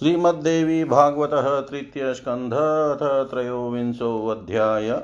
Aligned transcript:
श्रीमद्देवी 0.00 0.84
भागवत 0.84 1.30
तृतीय 1.70 2.14
स्कंध 2.14 2.52
अथ 2.52 3.30
त्रयोविंशोऽध्याय। 3.30 5.02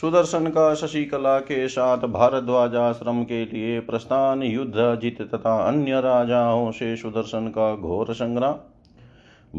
सुदर्शन 0.00 0.46
का 0.46 0.74
शशिकला 0.74 1.38
के 1.38 1.68
साथ 1.68 1.98
भारद्वाज 1.98 2.76
आश्रम 2.76 3.22
के 3.24 3.44
लिए 3.44 3.80
प्रस्थान 3.80 4.42
युद्ध 4.42 5.00
जित 5.02 5.22
तथा 5.22 5.68
अन्य 5.68 6.00
राजाओं 6.00 6.70
से 6.70 6.96
सुदर्शन 6.96 7.48
का 7.48 7.76
घोर 7.76 8.14
संग्राम। 8.14 8.54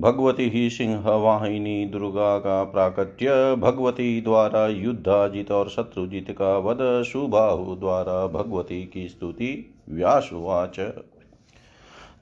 भगवती 0.02 0.50
ही 0.50 0.70
सिंह 0.70 1.10
वाहिनी 1.10 1.86
दुर्गा 1.86 2.38
का 2.38 2.64
प्राकट्य, 2.64 3.56
भगवती 3.56 4.22
द्वारा 4.22 4.68
युद्धाजित 4.68 5.52
और 5.52 5.70
शत्रुजित 5.70 6.32
का 6.32 6.58
वध, 6.58 6.78
सुबाहु 6.82 7.76
द्वारा 7.76 8.28
भगवती 8.28 8.92
की 8.94 9.10
स्तुति, 9.10 9.82
व्यासुवाच। 9.90 10.80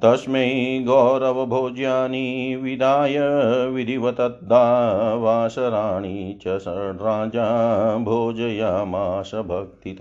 तस्मै 0.03 0.83
गौरवभोज्यानि 0.87 2.55
विदाय 2.55 3.19
विधिवतद्दावासराणि 3.69 6.37
च 6.41 6.43
षड्राजा 6.43 7.97
भोजयामास 7.97 9.35
भक्तित। 9.35 9.97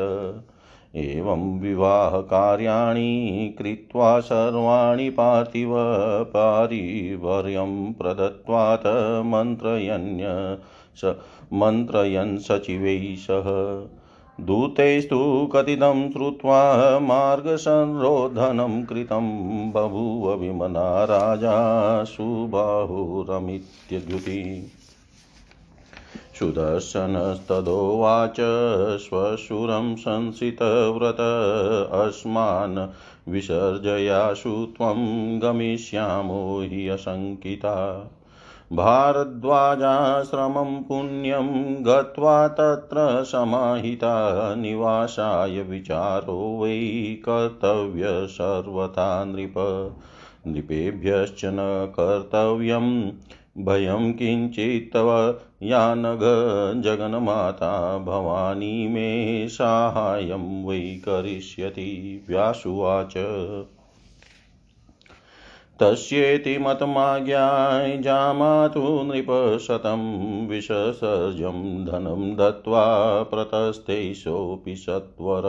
एवं 0.95 1.61
विवाहकार्याणि 1.61 3.55
कृत्वा 3.59 4.21
सर्वाणि 4.21 5.11
पार्थिव 5.11 5.75
पारिवर्यं 6.25 7.93
प्रदत्त्वात् 7.93 9.27
मन्त्रयन्य 9.27 10.59
स 10.97 11.15
मन्त्रयन् 11.53 12.39
सचिवैः 12.39 13.17
सह। 13.17 13.45
दूतैस्तु 14.41 15.51
कथितं 15.55 16.13
श्रुत्वा 16.13 16.99
मार्गसंरोधनं 16.99 18.85
कृतं 18.85 19.73
बभूव 19.73 20.35
विमना 20.35 21.05
राजा 21.05 22.05
सुबाहुरमित्यद्युति। 22.05 24.71
सुदर्शनस्तदोवाच 26.39 28.37
स्वशुरं 29.01 29.97
संसितव्रत 29.97 31.17
अस्मान् 31.93 32.89
विसर्जयाशु 33.33 34.51
त्वं 34.51 35.41
गमिष्यामो 35.43 36.61
हि 36.61 36.89
अशङ्किता 36.89 38.07
भारद्वाजाश्रमं 38.73 40.83
पुण्यं 40.83 41.87
गत्वा 41.87 42.49
तत्र 42.49 43.25
समाहिता 43.25 44.55
निवासाय 44.55 45.63
विचारो 45.63 46.61
वै 46.61 47.17
कर्तव्य 47.29 48.27
सर्वथा 48.27 49.25
नृप। 49.25 49.55
नृपेभ्यश्च 50.47 51.41
न 51.45 51.93
कर्तव्यं, 52.01 53.13
भयं 53.65 54.13
किञ्चित्तव 54.13 55.39
यानघ 55.63 56.21
जगन्माता 56.85 57.99
भवानी 57.99 58.89
मे 58.89 59.49
साहाय्यं 59.49 60.67
वै 60.67 60.81
करिष्यति 60.81 62.25
व्यासुवाच। 62.29 63.15
तस्येति 65.83 66.57
मतमाज्ञाय 66.59 67.97
जामातु 67.99 68.81
नृपशतं 69.03 70.03
विससर्जं 70.49 71.85
धनं 71.85 72.37
दत्त्वा 72.37 72.85
प्रतस्थे 73.23 74.15
सोऽपि 74.15 74.77
सत्वर 74.77 75.47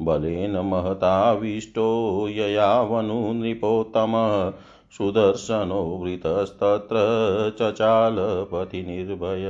बलेन 0.00 0.56
महताविष्टो 0.64 1.88
ययावनु 2.28 3.32
नृपोत्तमः 3.32 4.50
सुदर्शनो 4.98 5.82
वृतस्तत्र 6.02 6.96
चचालपतिनिर्भय 7.60 9.46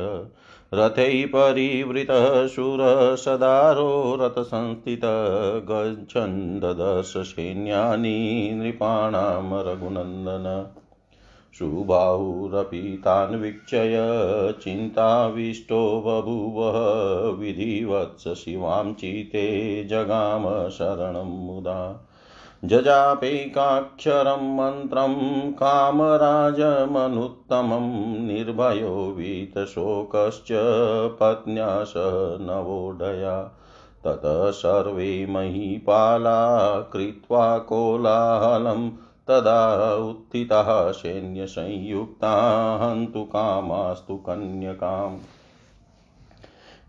रथैः 0.74 1.26
परिवृतः 1.26 2.46
शूरसदारो 2.46 4.18
रथसंस्थितः 4.20 5.28
गच्छन् 5.70 6.60
ददर्श 6.60 7.14
सैन्यानि 7.16 8.50
नृपाणां 8.54 9.64
रघुनन्दन। 9.64 10.74
सुबाहुरपि 11.58 13.02
तान् 13.04 13.40
वीक्षय 13.40 13.96
चिन्ताविष्टो 14.62 16.02
बभूवः 16.06 16.78
विधिवत्स 17.38 18.28
शिवां 18.28 18.92
चिते 18.92 19.84
जगाम 19.84 20.68
शरणं 20.68 21.46
मुदा। 21.46 22.09
जजापैकाक्षरं 22.64 24.56
मन्त्रं 24.56 25.14
कामराजमनुत्तमं 25.52 26.66
निर्भयो 28.26 29.14
वीतशोकश्च 29.16 30.48
पत्न्या 31.20 31.84
स 31.84 31.94
नवोढया 32.40 33.42
ततः 34.04 34.50
सर्वे 34.50 35.26
महीपाला 35.26 36.80
कृत्वा 36.80 37.58
कोलाहलं 37.58 38.90
तदा 39.28 39.94
उत्थिताः 39.94 40.90
सैन्यसंयुक्ता 40.92 42.32
हन्तु 42.82 43.22
कामास्तु 43.24 44.16
कन्यकाम्। 44.16 45.18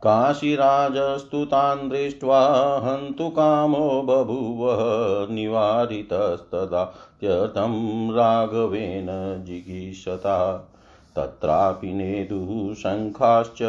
काशीराजस्तु 0.03 1.45
तान् 1.45 1.89
दृष्ट्वा 1.89 2.39
हन्तु 2.83 3.29
कामो 3.29 4.01
बभूवः 4.01 5.33
निवारितस्तदा 5.33 6.83
त्यर्थं 7.19 8.15
राघवेन 8.15 9.07
जिगीषता 9.47 10.67
तत्रापि 11.15 11.93
नेदुः 11.93 12.73
शङ्खाश्च 12.73 13.61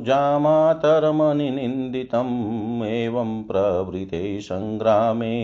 जामातरमनिनिन्दितम् 0.07 2.87
एवं 2.87 3.43
प्रवृते 3.43 4.41
सङ्ग्रामे 4.41 5.37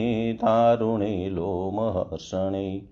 तारुणे 0.43 1.31
लोमहर्षणे 1.31 2.83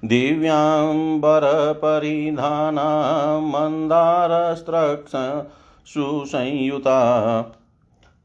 दिव्याम्बरपरिधाना 0.05 2.89
मन्दारस्त्रक्ष 3.51 5.15
सुसंयुता। 5.87 7.41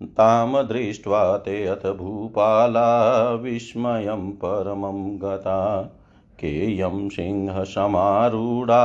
तां 0.03 0.67
दृष्ट्वा 0.67 1.37
ते 1.37 1.67
अथ 1.67 1.97
भूपाला 1.97 3.31
विस्मयं 3.35 4.31
परमं 4.31 5.17
गता। 5.17 5.83
केयं 6.41 7.09
सिंहसमारूढा 7.09 8.85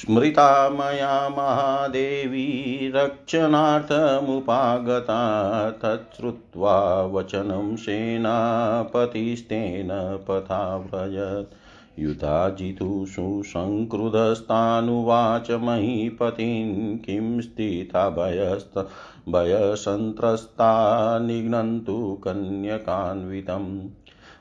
स्मृता 0.00 0.68
मया 0.68 1.28
महादेवी 1.28 2.92
रक्षणार्थमुपागता 2.94 5.70
तच्छ्रुत्वा 5.70 7.02
वचनं 7.02 7.76
सेनापतिस्तेन 7.76 10.18
पथा 10.28 10.76
व्रजत् 10.76 11.54
युधाजितु 11.98 13.04
सुसङ्क्रुधस्तानुवाच 13.08 15.50
महीपतिं 15.50 16.96
किं 16.96 17.40
स्थिता 17.40 18.10
भयस्त 18.10 18.88
भयसन्त्रस्ता 19.28 21.18
निघ्नन्तु 21.18 22.20
कन्यकान्वितम्। 22.24 23.88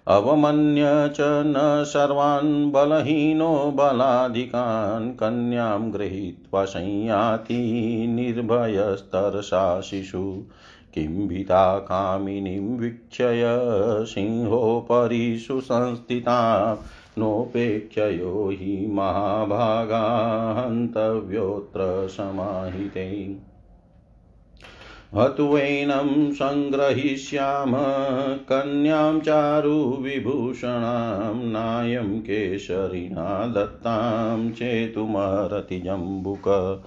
अवमन्य 0.07 0.83
च 0.87 1.17
न 1.21 1.83
सर्वान् 1.87 2.71
बलहीनो 2.71 3.73
बलाधिकान् 3.75 5.11
कन्यां 5.11 5.93
गृहीत्वा 5.93 6.65
संयाति 6.65 7.57
निर्भयस्तरसा 8.09 9.81
शिशु। 9.81 10.43
किं 10.93 11.27
भीता 11.27 11.79
कामिनीं 11.79 12.77
वीक्षय 12.77 13.43
सिंहोपरि 14.05 15.37
सुसंस्थिता। 15.47 16.73
नोपेक्षयो 17.17 18.49
हि 18.49 18.87
महाभागा 18.91 20.03
हन्तव्योऽत्र 20.59 22.07
समाहिते। 22.07 23.35
हत्वैनं 25.13 26.33
सङ्ग्रहीष्याम 26.33 27.75
कन्यां 28.49 29.19
चारुविभूषणां 29.19 31.35
नायं 31.35 32.21
केशरिणा 32.21 33.47
दत्तां 33.47 34.51
चेतुमरतिजम्बुक 34.51 36.81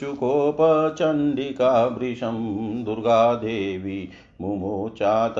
चुकोपचण्डिका 0.00 1.86
वृषं 1.86 2.38
दुर्गादेवी 2.84 4.08
मुमोचात 4.40 5.34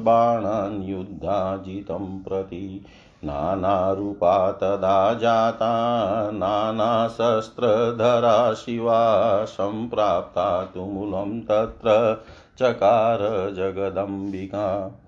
बाणान् 0.00 0.90
युद्धाजितं 0.90 2.22
प्रति 2.22 2.84
नानारूपा 3.24 4.52
तदा 4.52 5.14
जाता 5.14 6.30
नानाशस्त्रधरा 6.30 8.54
शिवा 8.54 9.44
सम्प्राप्ता 9.44 10.64
तुमुलं 10.64 11.40
तत्र 11.40 12.22
चकार 12.58 13.18
जगदम्बिका 13.56 14.98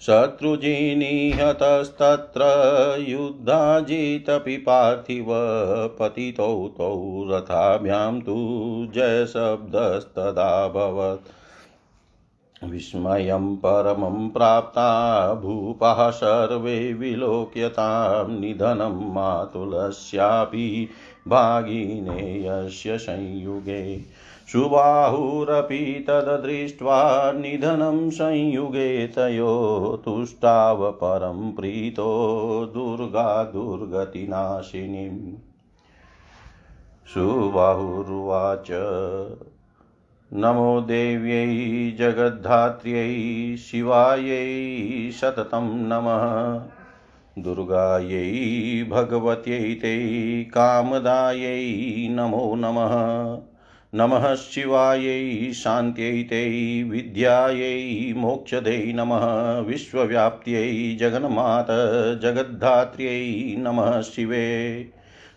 शत्रुजिनिहतस्तत्र 0.00 2.40
युद्धाजितपि 3.08 4.56
पार्थिव 4.56 5.26
पतितौ 5.98 6.68
तौ 6.68 7.26
रथाभ्यां 7.30 8.20
तु 8.20 8.36
जयशब्दस्तदाभवत्। 8.94 11.28
विस्मयं 12.64 13.56
परमं 13.56 14.28
प्राप्ता 14.28 15.34
भूपः 15.34 16.10
सर्वे 16.10 16.92
विलोक्यतां 16.92 18.40
निधनं 18.40 19.14
मातुलस्यापि 19.14 20.88
भागिनेयस्य 21.28 22.98
संयुगे। 22.98 24.15
सुबाहुरपि 24.46 26.04
तदृष्ट्वा 26.08 27.32
निधनं 27.32 28.10
संयुगे 28.10 29.06
तयो 29.06 30.02
तुष्टाव 30.04 30.90
परं 30.90 31.52
प्रीतो 31.52 32.06
दुर्गा 32.74 33.44
दुर्गतिनाशिनीम्। 33.44 35.34
सुबाहुरुवाच 37.06 38.66
नमो 40.32 40.80
देव्यै 40.80 41.90
जगद्धात्र्यै 41.90 43.56
शिवायै 43.56 44.56
सततं 45.10 45.74
नमः। 45.76 46.62
दुर्गायै 47.42 48.30
भगवत्यै 48.90 49.74
ते 49.74 49.98
कामदायै 50.44 51.64
नमो 52.10 52.54
नमः। 52.54 53.55
नमः 53.96 54.34
शिवायै 54.34 55.52
शान्त्यै 55.52 56.22
तै 56.22 56.44
विद्यायै 56.82 58.12
मोक्षदे 58.16 58.92
नमः 58.92 59.58
विश्वव्याप्त्यै 59.60 60.96
जगन्मात 61.00 61.66
जगद्धात्र्यै 62.22 63.56
नमः 63.58 64.00
शिवे। 64.00 64.86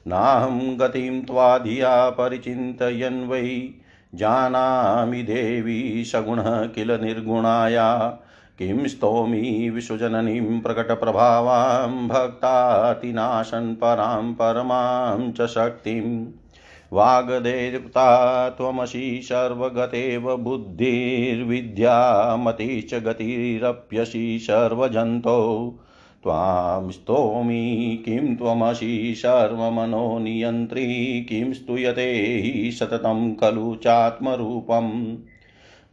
नाहं 0.08 0.80
गतिं 0.80 1.22
त्वाधिया 1.22 2.10
परिचिन्तयन् 2.10 3.30
वै। 3.30 3.70
जानामि 4.16 5.24
देवी 5.24 6.04
सगुणः 6.06 6.68
किल 6.68 6.92
निर्गुणाया। 6.92 8.20
किं 8.60 8.88
स्तोमि 8.88 9.72
विश्वजननीं 9.76 10.62
प्रकटप्रभावां। 10.62 12.08
भक्तातिनाशन् 12.08 13.76
परां 13.76 14.34
परमां 14.34 15.32
च 15.32 15.48
शक्तिम्। 15.48 16.28
वागदेवता 16.94 18.50
त्वमसि 18.50 19.22
सर्वगतेव 19.24 20.38
बुद्धिर्विद्यामतिश्च 20.38 22.94
गतिरप्यसि 22.94 24.40
सर्वजन्तौ। 24.42 25.74
त्वां 26.24 26.92
स्तोमि 26.92 28.04
किं 28.06 28.36
त्वमसि 28.36 29.14
सर्वमनोनियन्त्री 29.18 31.26
किं 31.30 31.54
स्तूयते 31.54 32.16
हि 32.16 32.72
सततं 32.72 33.36
खलु 33.36 33.76
चात्मरूपम् 33.76 35.16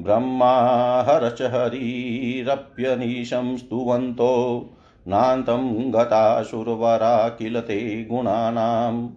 ब्रह्मा 0.02 1.02
हरच 1.02 1.42
हरिरप्यनीशं 1.42 3.56
स्तुवन्तो, 3.56 4.70
नान्तं 5.08 5.92
गताशुरवरा 5.92 7.28
किल 7.28 7.60
ते 7.60 8.06
गुणानाम्। 8.10 9.08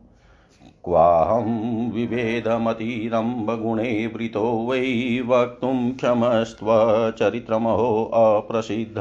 क्वाहं 0.83 1.91
विभेदमतिरम्बगुणे 1.91 4.07
वृतो 4.07 4.67
वै 4.69 5.21
वक्तुं 5.25 5.91
क्षमस्त्वचरित्रमहो 5.91 8.11
अप्रसिद्ध। 8.13 8.95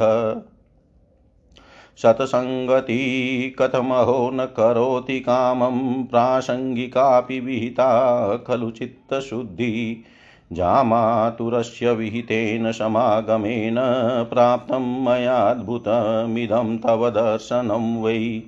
सत्सङ्गति 2.02 3.56
कथमहो 3.58 4.30
न 4.30 4.44
करोति 4.44 5.20
कामं, 5.20 6.04
प्रासङ्गिकापि 6.04 7.40
विहिता 7.40 8.37
खलु 8.37 8.70
चित्तशुद्धि। 8.70 10.04
जामातुरस्य 10.52 11.92
विहितेन 11.92 12.73
समागमेन 12.73 13.76
प्राप्तं 14.32 15.04
मयाद्भुतमिदं 15.04 16.78
तव 16.78 17.11
दर्शनं 17.11 18.02
वै। 18.02 18.42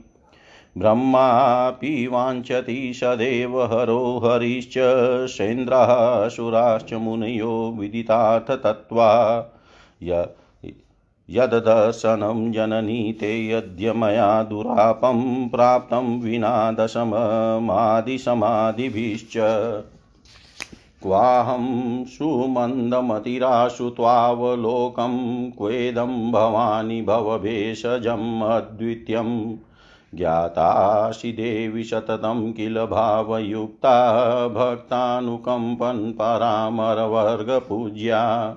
ब्रह्मापि 0.78 2.06
वाञ्छति 2.06 2.92
सदेव 2.94 3.62
हरो 3.62 4.20
हरिश्च, 4.24 4.74
सेन्द्रः, 5.30 6.28
सुराश्च 6.28 6.92
मुनयो 6.92 7.76
विदिताथ 7.78 8.40
तत्त्वा। 8.40 9.44
यद्दर्शनं 11.30 12.52
जननी 12.52 13.12
ते 13.12 13.50
यद्य 13.50 13.92
मया 13.92 14.42
दुरापं 14.42 15.48
प्राप्तं 15.48 16.20
विना 16.20 16.72
दशममादिसमाधिभिश्च। 16.72 19.34
क्वाहं 21.02 22.04
सुमन्दमतिराशु 22.04 23.90
त्वावलोकं, 23.90 25.50
क्वेदं 25.50 26.32
भवानि 26.32 27.02
भवभेषजम् 27.02 28.42
अद्वितीयम्। 28.42 29.54
ज्ञातासि 30.14 31.32
देवि 31.32 31.84
सततं 31.84 32.52
किल 32.52 32.86
भावयुक्ता 32.86 34.48
भक्तानुकम्पन् 34.48 36.12
परामरवर्गपूज्या। 36.12 38.56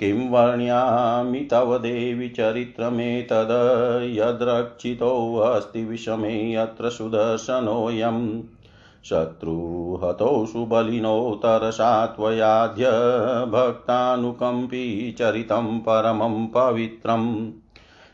किं 0.00 0.30
वर्ण्यामि 0.30 1.40
तव 1.40 1.78
देवि 1.78 2.28
चरित्रमेतद् 2.28 4.18
यद्रक्षितोऽस्ति 4.18 5.84
विषमे 5.84 6.54
अत्र 6.54 6.90
सुदर्शनोऽयम् 6.90 8.42
शत्रुहतौ 9.04 10.46
सुबलिनो 10.46 11.34
तरसा 11.34 12.06
त्वयाद्य 12.06 12.84
भक्तानुकम्पी 13.46 15.12
चरितं 15.12 15.78
परमं 15.78 16.46
पवित्रम्। 16.46 17.52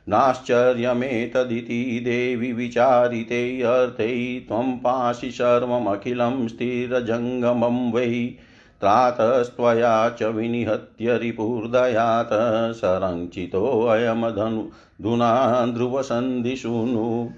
नाश्चर्यमेतदिति 0.08 2.00
देवि 2.04 2.52
विचारिते 2.52 3.62
अर्थे 3.62 4.40
त्वं 4.40 4.76
पासि 4.76 5.30
सर्वमखिलं 5.30 6.48
स्थिरजङ्गमं 6.48 7.92
वै 7.92 8.34
त्रातस्त्वया 8.80 10.08
च 10.08 10.22
विनिहत्य 10.22 11.18
रिपुर्दयात् 11.18 12.76
संरक्षितोऽयमधनुधुना 12.76 15.66
ध्रुवसन्धिषु 15.66 17.28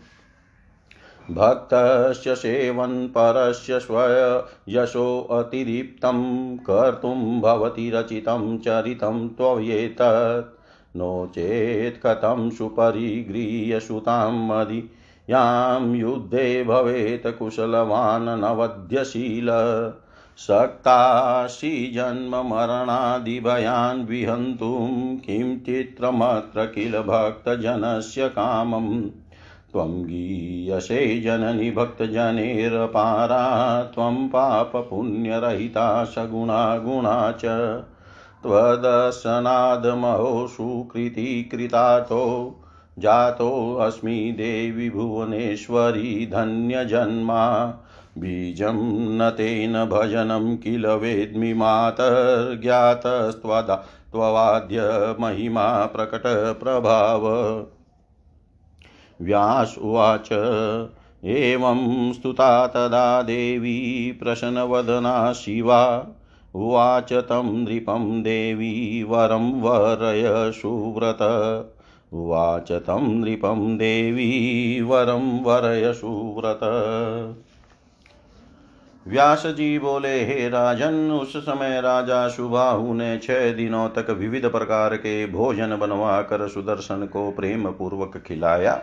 भक्तस्य 1.30 2.34
सेवन् 2.34 3.08
परस्य 3.08 3.80
स्वयशोऽतिदीप्तं 3.80 6.56
कर्तुं 6.56 7.40
भवति 7.40 7.90
रचितं 7.90 8.58
चरितं 8.58 9.28
त्वयेतत्। 9.28 10.59
नो 10.96 11.26
चेत् 11.26 12.06
कथं 12.06 12.50
सुपरिगृह्यसुतां 12.50 14.32
मदि 14.32 14.90
यां 15.30 15.94
युद्धे 15.94 16.64
भवेत् 16.64 17.38
कुशलवान् 17.38 18.40
नवध्यशील। 18.40 19.48
सक्तासि 20.36 21.92
जन्ममरणादिभयान् 21.94 24.06
विहन्तुं 24.06 25.16
किं 25.16 25.58
चित्रमत्र 25.58 26.66
किल 26.66 26.98
भक्तजनस्य 26.98 28.28
कामम् 28.28 29.02
त्वं 29.72 30.02
गीयसे 30.02 31.20
जननि 31.20 31.70
भक्तजनेरपारा, 31.70 33.82
त्वं 33.82 34.28
पापपुण्यरहिता 34.28 36.04
सगुणा 36.04 36.78
गुणा 36.78 37.32
च। 37.32 37.44
त्वदर्शनादमहो 38.42 40.46
सुकृतीकृतार्थो 40.46 42.56
जातोऽस्मि 42.98 44.32
देवि 44.32 44.90
भुवनेश्वरी 44.90 46.26
धन्यजन्मा। 46.26 47.74
बीजं 48.18 49.18
न 49.18 49.30
तेन 49.30 49.72
भजनं 49.72 50.56
किल 50.56 50.86
वेद्मि 50.86 51.54
मातर्ज्ञातस्त्वदा 51.54 53.84
त्ववाद्य 54.12 54.80
महिमा 55.20 55.86
प्रकटप्रभाव 55.86 57.22
व्यास 59.22 59.76
उवाच, 59.82 60.28
एवं 61.24 62.12
स्तुता 62.12 62.66
तदा 62.66 63.22
देवी 63.22 64.18
प्रसन्नवदना 64.22 65.32
शिवा। 65.32 66.06
उवाच 66.54 67.12
तं 67.12 67.64
नृपं 67.64 68.22
देवी 68.22 69.02
वरं 69.02 69.60
वरय 69.60 70.52
सुव्रत। 70.52 71.18
उवाच 72.12 72.72
तं 72.72 73.14
नृपं 73.14 73.76
देवी 73.76 74.80
वरं 74.82 75.42
वरय 75.42 75.92
सुव्रत। 75.92 76.60
व्यास 79.08 79.46
जी 79.46 79.78
बोले, 79.78 80.24
हे 80.24 80.48
राजन, 80.48 81.10
उस 81.10 81.36
समय 81.36 81.80
राजा 81.80 82.28
सुबाहु 82.28 82.94
ने 82.94 83.18
छह 83.18 83.52
दिनों 83.52 83.88
तक 83.88 84.10
विविध 84.10 84.50
प्रकार 84.50 84.96
के 84.96 85.26
भोजन 85.26 85.76
बनवा 85.76 86.22
कर 86.22 86.48
सुदर्शन 86.48 87.06
को 87.06 87.30
प्रेम 87.30 87.70
पूर्वक 87.70 88.22
खिलाया। 88.26 88.82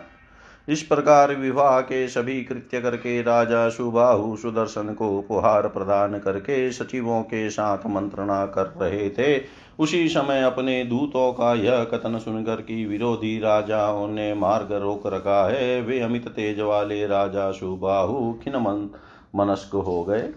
इस 0.68 0.82
प्रकार 0.82 1.34
विवाह 1.34 1.80
के 1.80 2.08
सभी 2.08 2.44
कृत्य 2.44 2.80
करके 2.80 3.22
राजा 3.22 3.68
सुबाहु 3.68 4.36
सुदर्शन 4.36 4.94
को 4.94 5.18
उपहार 5.18 5.68
प्रदान 5.68 6.18
करके 6.18 6.72
सचिवों 6.72 7.22
के 7.22 7.50
साथ 7.50 7.78
मंत्रणा 7.86 8.46
कर 8.46 8.78
रहे 8.82 9.10
थे। 9.10 9.40
उसी 9.78 10.08
समय 10.08 10.42
अपने 10.42 10.84
दूतों 10.84 11.32
का 11.32 11.54
यह 11.54 11.84
कथन 11.84 12.18
सुनकर 12.18 12.56
कि 12.56 12.84
विरोधी 12.84 13.38
राजाओं 13.38 14.08
ने 14.08 14.34
मार्ग 14.34 14.72
रोक 14.72 15.06
रखा 15.06 15.48
है, 15.48 15.82
वे 15.82 16.00
अमित 16.00 16.28
तेज 16.28 16.60
वाले 16.60 17.06
राजा 17.06 17.52
सुबाहु 17.52 18.32
खिन 18.32 18.56
मन, 18.56 18.90
मनस्क 19.36 19.74
हो 19.74 20.04
गए। 20.04 20.28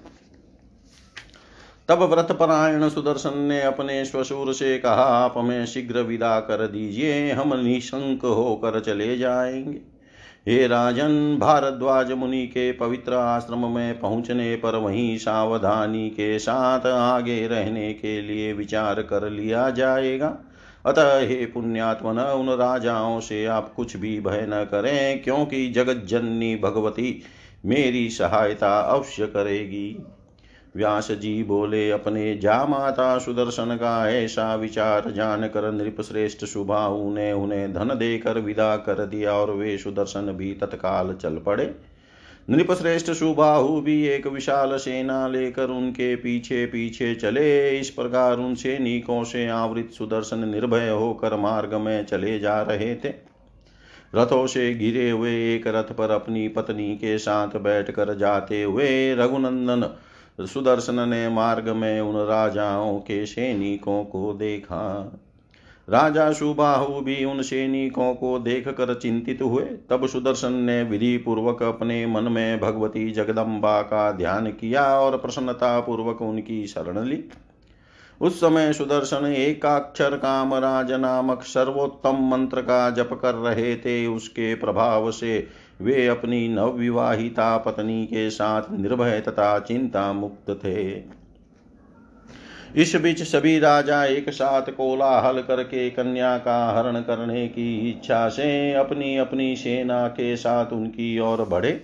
तब 1.88 2.02
व्रतपरायण 2.04 2.90
सुदर्शन 2.90 3.38
ने 3.38 3.62
अपने 3.62 4.06
स्वशूर 4.06 4.54
से 4.54 4.80
कहा, 4.80 5.04
आप 5.04 5.34
हमें 5.38 5.66
शीघ्र 5.66 6.00
विदा 6.00 6.40
कर 6.40 6.68
दीजिए, 6.68 7.32
हम 7.32 7.60
निशंक 7.66 8.26
होकर 8.26 8.80
चले 8.80 9.18
जाएँगे। 9.18 9.91
हे 10.48 10.68
राजन, 10.68 11.38
भारद्वाज 11.40 12.12
मुनि 12.12 12.48
के 12.48 12.72
पवित्र 12.72 13.14
आश्रम 13.14 13.66
में 13.76 14.00
पहुँचने 14.00 14.56
पर 14.56 14.76
वहीं 14.76 15.18
सावधानी 15.18 16.10
के 16.10 16.40
साथ 16.40 16.86
आगे 16.86 17.48
रहने 17.48 17.94
के 17.94 18.22
लिए 18.22 18.54
विचार 18.54 19.02
कर 19.02 19.30
लिया 19.30 19.70
जाएगा। 19.70 20.38
अतः 20.86 21.20
हे 21.20 21.46
पुण्यात्मन, 21.46 22.20
उन 22.20 22.50
राजाओं 22.50 23.20
से 23.20 23.46
आप 23.46 23.74
कुछ 23.74 23.98
भी 23.98 24.20
भय 24.20 24.46
न 24.50 24.64
करें, 24.64 25.24
क्योंकि 25.24 25.70
जगत 25.70 26.06
जननी 26.06 26.56
भगवती 26.56 27.22
मेरी 27.66 28.10
सहायता 28.10 28.80
अवश्य 28.80 29.26
करेगी। 29.26 30.04
व्यास 30.76 31.12
जी 31.12 31.44
बोले, 31.44 31.92
अपने 31.92 32.38
जा 32.38 32.66
माता, 32.66 33.18
सुदर्शन 33.18 33.76
का 33.76 34.12
ऐसा 34.12 34.56
विचार 34.56 35.12
जानकर 35.12 35.72
नृप 35.72 36.02
श्रेष्ठ 36.02 36.46
सुबाहु 36.46 37.14
ने 37.14 37.34
उन्हें 37.34 37.74
धन 37.74 37.88
देकर 37.88 38.40
विदा 38.40 38.76
कर 38.78 39.06
दिया 39.06 39.34
और 39.34 39.52
वे 39.52 39.78
सुदर्शन 39.78 40.32
भी 40.32 40.54
तत्काल 40.54 41.14
चल 41.14 41.38
पड़े। 41.38 41.76
नृप 42.50 42.72
श्रेष्ठ 42.72 43.12
सुबाहु 43.12 43.82
भी 43.82 44.06
एक 44.08 44.28
विशाल 44.28 44.78
सेना 44.78 45.28
लेकर 45.28 45.70
उनके 45.70 46.16
पीछे 46.16 46.66
पीछे 46.66 47.16
चले। 47.16 47.80
इस 47.80 47.90
प्रकार 47.90 48.38
उन 48.38 48.56
सैनिकों 48.56 49.24
से 49.24 49.48
आवृत 49.48 49.90
सुदर्शन 49.98 50.48
निर्भय 50.50 50.90
होकर 50.90 51.36
मार्ग 51.36 51.74
में 51.74 52.06
चले 52.06 52.40
जा 52.40 52.62
रहे 52.62 52.96
थे। 52.96 53.14
रथों 54.16 54.48
से 54.48 54.74
घिरे 54.74 55.10
हुए 55.10 55.56
एक 55.56 55.68
रथ 55.68 55.94
पर 55.96 56.12
अपनी 56.12 56.48
पत्नी 56.48 56.96
के 56.96 57.18
साथ 57.18 57.48
बैठकर 57.48 58.18
जाते 58.18 58.64
हुए 58.64 59.16
रघुनंदन 59.16 59.82
सुदर्शन 60.40 61.10
ने 61.10 61.30
मार्ग 61.30 61.70
में 61.70 62.02
उन 62.02 62.28
राजाओं 62.28 63.00
के 63.00 63.26
सैनिकों 63.26 64.04
को 64.04 64.34
देखा। 64.34 65.12
राजा 65.90 66.32
सुबाहु 66.32 67.02
भी 67.02 67.26
उन 67.26 67.42
सैनिकों 67.42 68.14
को 68.14 68.40
देख 68.40 68.68
कर 68.68 68.94
चिंतित 68.94 69.42
हुए। 69.42 69.64
तब 69.64 70.08
सुदर्शन 70.08 70.54
ने 70.54 70.84
विधि 70.84 71.18
पूर्वक 71.18 71.64
अपने 71.64 72.06
मन 72.06 72.24
में 72.24 72.60
भगवती 72.60 73.12
जगदम्बा 73.12 73.82
का 73.82 74.12
ध्यान 74.12 74.48
किया 74.48 75.00
और 75.00 75.18
प्रसन्नता 75.18 75.80
पूर्वक 75.80 76.22
उनकी 76.22 76.68
शरण 76.68 77.06
ली। 77.06 77.24
उस 78.22 78.40
समय 78.40 78.74
सुदर्शन 78.74 79.26
एकाक्षर 79.26 80.16
कामराज 80.16 80.92
नामक 80.92 81.42
सर्वोत्तम 81.42 82.18
मंत्र 82.22 82.62
का 82.62 82.90
जप 82.90 83.20
कर 83.22 83.36
रहे 83.36 83.76
थे। 83.76 84.08
उसके 84.08 84.56
प्रभाव 84.56 85.12
से 85.12 85.48
वे 85.80 86.08
अपनी 86.08 86.48
नवविवाहिता 86.48 87.58
पत्नी 87.58 88.06
के 88.06 88.30
साथ 88.30 88.72
निर्भय 88.72 89.20
तथा 89.20 89.58
चिंता 89.60 90.12
मुक्त 90.14 90.52
थे। 90.66 91.22
इस 92.76 92.96
बीच 92.96 93.22
सभी 93.24 93.58
राजा 93.60 94.04
एक 94.06 94.30
साथ 94.30 94.70
कोलाहल 94.72 95.42
करके 95.42 95.90
कन्या 95.90 96.38
का 96.38 96.58
हरण 96.70 97.00
करने 97.02 97.48
की 97.48 97.90
इच्छा 97.90 98.28
से 98.30 98.74
अपनी 98.74 99.18
अपनी 99.18 99.56
सेना 99.56 100.08
के 100.08 100.36
साथ 100.36 100.74
उनकी 100.74 101.18
ओर 101.20 101.44
बढ़े। 101.44 101.82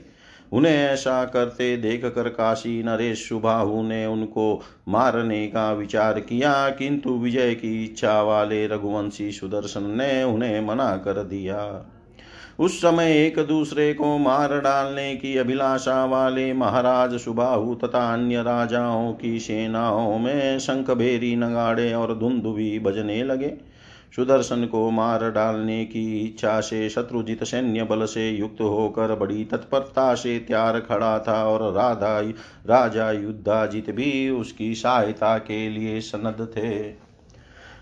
उन्हें 0.54 0.74
ऐसा 0.74 1.24
करते 1.26 1.76
देख 1.78 2.06
कर 2.06 2.30
काशी 2.30 2.84
नरेश 2.84 3.28
सुबाहु 3.30 3.82
ने 3.84 4.06
उनको 4.06 4.62
मारने 4.88 5.48
का 5.48 5.72
विचार 5.72 6.20
किया, 6.20 6.70
किंतु 6.70 7.14
विजय 7.14 7.54
की 7.56 7.84
इच्छा 7.86 8.22
वाले 8.22 8.66
रघुवंशी 8.68 9.32
सुदर्शन 9.32 9.90
ने 9.98 10.24
उन्हें 10.24 10.60
मना 10.62 10.96
कर 10.98 11.24
दिया। 11.24 11.58
उस 12.60 12.78
समय 12.78 13.12
एक 13.26 13.40
दूसरे 13.40 13.94
को 13.94 14.18
मार 14.18 14.60
डालने 14.60 15.16
की 15.16 15.38
अभिलाषा 15.38 16.06
वाले 16.06 16.54
महाराज 16.54 17.16
सुबाहु 17.16 17.76
तथा 17.76 18.14
अन्य 18.14 18.42
राजाओं 18.42 19.14
की 19.14 19.40
सेनाओं 19.40 20.20
में 20.20 20.60
शंख 20.60 20.92
भेरी 20.92 21.36
नगाड़े 21.36 21.94
और 21.94 22.20
धुंधुवी 22.20 22.80
बजने 22.80 23.24
लगे। 23.24 23.54
सुदर्शन 24.16 24.66
को 24.66 24.92
मार 24.92 25.32
डालने 25.32 25.86
की 25.86 26.20
इच्छा 26.20 26.60
से 26.62 26.90
शत्रुजित 26.90 27.44
सैन्य 27.44 27.84
बल 27.84 28.06
से 28.06 28.30
युक्त 28.30 28.62
होकर 28.62 29.16
बड़ी 29.16 29.46
तत्परता 29.46 30.14
से 30.16 30.40
त्यार 30.40 30.80
खड़ा 30.80 31.20
था 31.20 31.44
और 31.48 31.74
राधा, 31.74 32.20
राजा 32.68 33.12
युद्धाजित 33.12 33.90
भी 33.90 34.30
उसकी 34.30 34.76
सहायता 34.76 35.38
के 35.38 35.70
लिए 35.70 36.02
सनद 36.02 36.48
थे। 36.58 37.07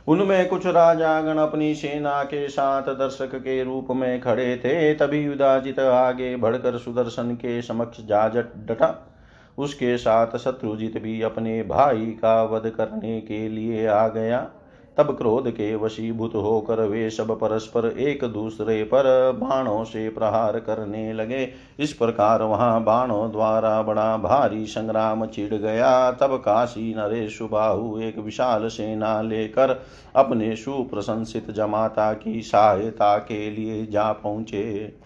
उनमें 0.08 0.48
कुछ 0.50 0.66
राजागण 0.66 1.38
अपनी 1.38 1.76
सेना 1.76 2.24
के 2.24 2.48
साथ 2.50 2.84
दर्शक 2.84 3.36
के 3.36 3.64
रूप 3.64 3.88
में 3.92 4.22
खड़े 4.22 4.58
थे। 4.58 4.94
तभी 4.94 5.24
युदाजित 5.24 5.80
आगे 5.80 6.36
बढ़कर 6.36 6.78
सुदर्शन 6.78 7.36
के 7.36 7.62
समक्ष 7.62 8.06
जाजट 8.06 8.46
डटा। 8.66 9.12
उसके 9.58 9.98
साथ 9.98 10.38
शत्रुजित 10.38 11.02
भी 11.02 11.22
अपने 11.22 11.64
भाई 11.64 12.06
का 12.06 12.44
वध 12.44 12.70
करने 12.70 13.22
के 13.22 13.50
लिए 13.50 13.88
आ 13.88 14.08
गया। 14.08 14.50
तब 14.98 15.16
क्रोध 15.18 15.50
के 15.50 15.76
वशीभूत 15.76 16.36
होकर 16.36 16.80
वे 16.82 17.10
सब 17.10 17.32
परस्पर 17.40 17.86
एक 18.00 18.24
दूसरे 18.24 18.84
पर 18.84 19.32
बाणों 19.32 19.84
से 19.84 20.10
प्रहार 20.10 20.60
करने 20.60 21.14
लगे। 21.14 21.50
इस 21.80 21.94
प्रकार 21.94 22.44
वहाँ 22.44 22.84
बाणों 22.84 23.32
द्वारा 23.32 23.82
बड़ा 23.82 24.18
भारी 24.18 24.66
संग्राम 24.66 25.26
छिड़ 25.26 25.54
गया। 25.54 26.12
तब 26.12 26.36
काशी, 26.36 26.94
नरेश, 26.98 27.38
सुबाहु 27.38 28.00
एक 28.00 28.18
विशाल 28.18 28.68
सेना 28.68 29.22
लेकर 29.22 29.82
अपने 30.16 30.56
सुप्रशंसित 30.56 31.52
जमाता 31.52 32.14
की 32.14 32.42
सहायता 32.42 33.18
के 33.18 33.50
लिए 33.52 33.86
जा 33.86 34.12
पहुँचे। 34.14 35.05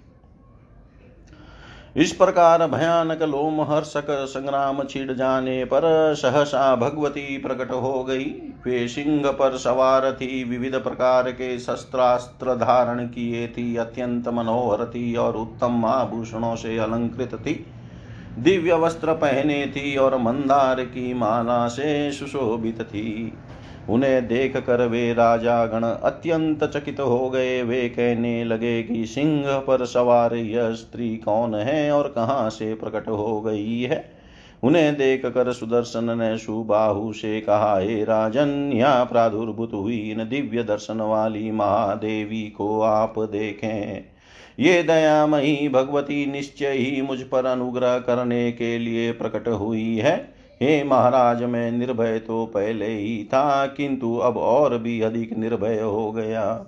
इस 1.98 2.12
प्रकार 2.12 2.67
भयानक 2.67 3.24
लोमहर्षक 3.24 4.05
संग्राम 4.10 4.84
छिड़ 4.84 5.12
जाने 5.12 5.65
पर 5.65 5.81
सहसा 6.15 6.75
भगवती 6.75 7.38
प्रकट 7.38 7.72
हो 7.72 8.03
गई। 8.03 8.25
वे 8.65 8.88
सिंह 8.88 9.31
पर 9.31 9.58
सवार 9.58 10.12
थी, 10.12 10.43
विविध 10.43 10.75
प्रकार 10.75 11.31
के 11.31 11.60
शस्त्रास्त्र 11.60 12.55
धारण 12.55 13.08
किए 13.08 13.48
थी, 13.48 13.75
अत्यंत 13.75 14.27
मनोहर 14.27 14.86
थी 14.86 15.15
और 15.15 15.36
उत्तम 15.36 15.86
आभूषणों 15.86 16.55
से 16.55 16.77
अलंकृत 16.77 17.36
थी। 17.36 17.65
दिव्य 18.39 18.74
वस्त्र 18.74 19.13
पहने 19.13 19.65
थी 19.67 19.96
और 19.98 20.17
मंदार 20.17 20.84
की 20.84 21.13
माला 21.13 21.67
से 21.67 22.12
सुशोभित 22.12 22.81
थी। 22.81 23.34
उन्हें 23.89 24.27
देख 24.27 24.58
कर 24.58 24.88
वे 24.88 25.13
राजा 25.13 25.65
गण 25.65 25.84
अत्यंत 25.84 26.63
चकित 26.63 27.00
हो 27.00 27.29
गए। 27.29 27.63
वे 27.63 27.89
कहने 27.89 28.43
लगे 28.43 28.84
कि, 28.84 29.05
सिंह 29.05 29.60
पर 29.60 29.86
सवार 29.86 30.36
यह 30.36 30.72
स्त्री 30.72 31.17
कौन 31.17 31.55
है 31.55 31.91
और 31.91 32.08
कहाँ 32.08 32.50
से 32.50 32.74
प्रकट 32.74 33.08
हो 33.08 33.41
गई 33.41 33.81
है? 33.81 34.19
उन्हें 34.63 34.96
देख 34.96 35.25
कर 35.25 35.53
सुदर्शन 35.53 36.17
ने 36.19 36.38
सुबाहु 36.38 37.14
से 37.14 37.42
कहा 37.42 37.79
हे 37.79 38.03
राजन, 38.03 38.72
यहाँ 38.74 39.05
प्रादुर्भूत 39.05 39.72
हुई 39.74 40.11
इन 40.11 40.29
दिव्य 40.29 40.64
दर्शन 40.64 40.98
वाली 40.98 41.51
महादेवी 41.51 42.42
को 42.42 42.81
आप 42.81 43.20
देखें। 43.20 44.03
ये 44.59 44.83
दयामयी 44.83 45.70
भगवती 45.70 46.31
निश्चय 46.31 46.72
ही 46.72 47.01
मुझ 47.01 47.20
पर 47.20 47.46
अनुग्रह 47.46 47.98
करने 47.98 48.51
के 48.51 48.79
लिए 48.79 49.11
प्रकट 49.11 49.48
हुई 49.48 49.98
है। 49.98 50.39
हे 50.61 50.83
महाराज, 50.83 51.43
मैं 51.43 51.72
निर्भय 51.72 52.19
तो 52.19 52.45
पहले 52.45 52.87
ही 52.87 53.24
था, 53.24 53.65
किंतु 53.65 54.15
अब 54.15 54.37
और 54.37 54.77
भी 54.77 55.01
अधिक 55.01 55.37
निर्भय 55.37 55.79
हो 55.79 56.11
गया। 56.11 56.65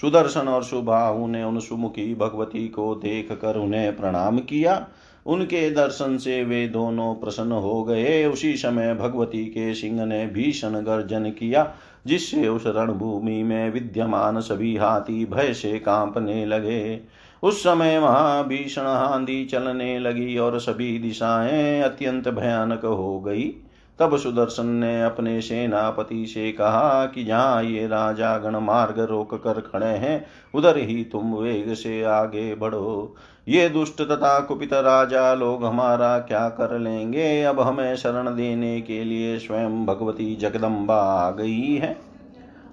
सुदर्शन 0.00 0.48
और 0.48 0.64
सुबाहु 0.64 1.26
ने 1.26 1.44
उन 1.44 1.60
सुमुखी 1.60 2.14
भगवती 2.14 2.68
को 2.68 2.94
देख 2.94 3.32
कर 3.32 3.56
उन्हें 3.56 3.96
प्रणाम 3.96 4.38
किया। 4.38 4.86
उनके 5.26 5.70
दर्शन 5.70 6.16
से 6.18 6.44
वे 6.44 6.68
दोनों 6.68 7.14
प्रसन्न 7.14 7.52
हो 7.52 7.82
गए। 7.84 8.24
उसी 8.24 8.56
समय 8.56 8.94
भगवती 8.94 9.44
के 9.44 9.74
सिंह 9.74 10.04
ने 10.04 10.26
भीषण 10.26 10.70
गर्जन 10.70 11.30
किया, 11.30 11.74
जिससे 12.06 12.48
उस 12.48 12.64
रणभूमि 12.66 13.42
में 13.42 13.70
विद्यमान 13.70 14.40
सभी 14.40 14.76
हाथी 14.76 15.24
भय 15.24 15.52
से 15.54 15.78
कांपने 15.78 16.46
लगे। 16.46 17.00
उस 17.42 17.60
समय 17.60 17.98
वहाँ 17.98 18.48
भीषण 18.48 18.82
आंधी 18.82 19.44
चलने 19.44 19.98
लगी 19.98 20.38
और 20.38 20.58
सभी 20.58 20.98
दिशाएँ 20.98 21.82
अत्यंत 21.82 22.28
भयानक 22.28 22.84
हो 22.84 23.20
गई। 23.20 23.54
तब 23.98 24.16
सुदर्शन 24.16 24.66
ने 24.66 25.02
अपने 25.02 25.40
सेनापति 25.40 26.26
से 26.26 26.52
कहा 26.52 27.06
कि 27.06 27.24
जहाँ 27.24 27.64
ये 27.64 27.86
राजा 27.86 28.38
गण 28.38 28.56
मार्ग 28.56 29.00
रोक 29.00 29.34
कर 29.34 29.60
खड़े 29.60 29.86
हैं, 29.86 30.26
उधर 30.54 30.78
ही 30.78 31.04
तुम 31.04 31.34
वेग 31.34 31.74
से 31.74 32.02
आगे 32.02 32.54
बढ़ो। 32.54 33.14
ये 33.48 33.68
दुष्ट 33.68 34.02
तथा 34.02 34.40
कुपित 34.40 34.72
राजा 34.72 35.34
लोग 35.34 35.64
हमारा 35.64 36.18
क्या 36.18 36.48
कर 36.48 36.78
लेंगे? 36.78 37.42
अब 37.42 37.60
हमें 37.60 37.96
शरण 37.96 38.36
देने 38.36 38.80
के 38.80 39.04
लिए 39.04 39.38
स्वयं 39.38 39.86
भगवती 39.86 40.36
जगदम्बा 40.36 40.96
आ 40.96 41.30
गई 41.30 41.76
है। 41.76 42.11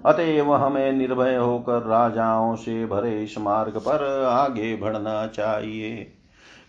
अतएव 0.06 0.54
हमें 0.54 0.92
निर्भय 0.92 1.36
होकर 1.36 1.82
राजाओं 1.82 2.54
से 2.54 2.86
भरे 2.86 3.22
इस 3.22 3.38
मार्ग 3.38 3.72
पर 3.78 4.24
आगे 4.24 4.76
बढ़ना 4.76 5.26
चाहिए। 5.26 6.12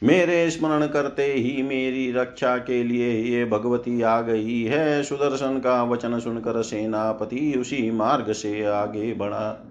मेरे 0.03 0.49
स्मरण 0.49 0.87
करते 0.87 1.23
ही 1.23 1.63
मेरी 1.63 2.11
रक्षा 2.11 2.57
के 2.57 2.83
लिए 2.83 3.23
ये 3.23 3.45
भगवती 3.45 4.01
आ 4.01 4.21
गई 4.21 4.63
है। 4.63 5.03
सुदर्शन 5.03 5.59
का 5.59 5.83
वचन 5.83 6.19
सुनकर 6.19 6.61
सेनापति 6.61 7.53
उसी 7.59 7.91
मार्ग 7.91 8.31
से 8.31 8.65
आगे 8.65 9.13
बढ़ा। 9.13 9.67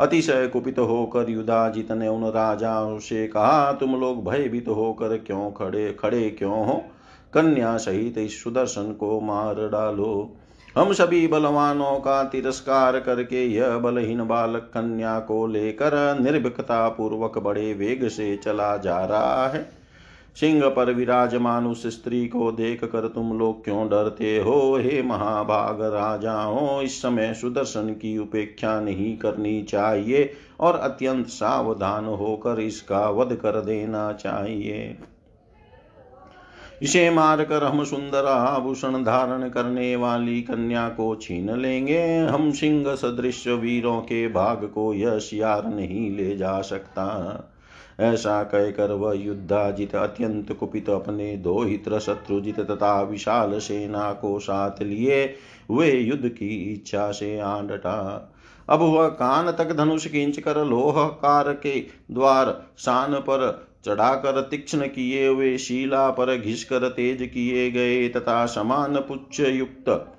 अतिशय 0.00 0.46
कुपित 0.46 0.78
होकर 0.78 1.30
युधाजित 1.30 1.92
ने 1.92 2.08
उन 2.08 2.24
राजाओं 2.24 2.98
से 2.98 3.26
कहा, 3.26 3.72
तुम 3.72 4.00
लोग 4.00 4.30
भयभीत 4.30 4.68
होकर 4.68 5.16
क्यों 5.18 5.50
खड़े 5.50 5.92
खड़े 5.92 6.30
क्यों 6.30 6.66
हो? 6.66 6.84
कन्या 7.34 7.76
सहित 7.76 8.18
इस 8.18 8.44
सुदर्शन 8.44 8.92
को 8.92 9.20
मार 9.20 9.54
डालो। 9.54 10.36
हम 10.78 10.92
सभी 10.92 11.26
बलवानों 11.26 11.98
का 12.00 12.24
तिरस्कार 12.24 13.00
करके 13.00 13.46
यह 13.46 13.78
बलहीन 13.78 14.24
बालक 14.24 14.70
कन्या 14.74 15.18
को 15.18 15.46
लेकर 15.46 16.18
निर्भीकता 16.20 16.88
पूर्वक 16.88 17.38
बड़े 17.38 17.74
वेग 17.74 18.08
से 18.08 18.36
चला 18.36 18.76
जा 18.76 19.04
रहा 19.04 19.48
है। 19.48 19.70
सिंह 20.40 20.68
पर 20.68 20.92
विराजमान 20.92 21.66
उस 21.66 21.86
स्त्री 21.86 22.28
को 22.28 22.52
देख 22.52 22.84
कर 22.84 23.08
तुम 23.08 23.38
लोग 23.38 23.64
क्यों 23.64 23.88
डरते 23.88 24.38
हो? 24.38 24.76
हे 24.76 25.02
महाभाग 25.02 25.82
राजाओं, 25.82 26.82
इस 26.82 27.02
समय 27.02 27.34
सुदर्शन 27.34 27.88
की 27.88 28.18
उपेक्षा 28.18 28.80
नहीं 28.80 29.18
करनी 29.18 29.62
चाहिए 29.62 30.32
और 30.60 30.76
अत्यंत 30.76 31.26
सावधान 31.26 32.04
होकर 32.04 32.60
इसका 32.60 33.10
वध 33.10 33.34
कर 33.36 33.60
देना 33.60 34.12
चाहिए। 34.12 34.98
इसे 36.84 37.10
मारकर 37.10 37.64
हम 37.64 37.84
सुंदर 37.84 38.26
आभूषण 38.26 39.02
धारण 39.04 39.48
करने 39.48 39.96
वाली 39.96 40.42
कन्या 40.42 40.88
को 40.88 41.14
छीन 41.22 41.50
लेंगे। 41.50 42.16
हम 42.16 42.50
सिंह 42.52 42.94
सदृश 42.94 43.46
वीरों 43.48 44.00
के 44.00 44.28
भाग 44.28 44.64
को 44.64 44.94
यह 44.94 45.18
शियार 45.18 45.66
नहीं 45.66 46.10
ले 46.16 46.36
जा 46.36 46.60
सकता। 46.60 47.50
ऐसा 48.00 48.42
कहकर 48.42 48.92
वह 48.92 49.14
युद्धाजित 49.14 49.94
अत्यंत 49.94 50.52
कुपित 50.52 50.90
अपने 50.90 51.36
दो 51.36 51.62
हित्र 51.62 51.98
शत्रुजित 51.98 52.60
तथा 52.60 53.02
विशाल 53.02 53.58
सेना 53.58 54.12
को 54.12 54.38
साथ 54.38 54.82
लिए 54.82 55.24
वे 55.70 55.90
युद्ध 55.92 56.28
की 56.28 56.72
इच्छा 56.72 57.12
से 57.12 57.38
आ 57.40 57.60
डटा 57.60 58.30
अब 58.68 58.80
वह 58.80 59.08
कान 59.08 59.50
तक 59.52 59.72
धनुष 59.72 60.06
खींच 60.06 60.38
कर 60.38 60.64
लोह 60.64 61.06
कार 61.06 61.52
के 61.52 61.80
द्वार 62.10 62.62
शान 62.78 63.14
पर 63.14 63.68
चढ़ाकर 63.84 64.40
तीक्ष्ण 64.40 64.86
किए 64.86 65.26
हुए 65.26 65.56
शिला 65.58 66.08
पर 66.10 66.36
घिसकर 66.36 66.88
तेज 66.88 67.28
किए 67.34 67.70
गए 67.70 68.08
तथा 68.08 68.44
समान 68.46 68.96
पुच्छ 68.98 69.40
युक्त 69.40 70.10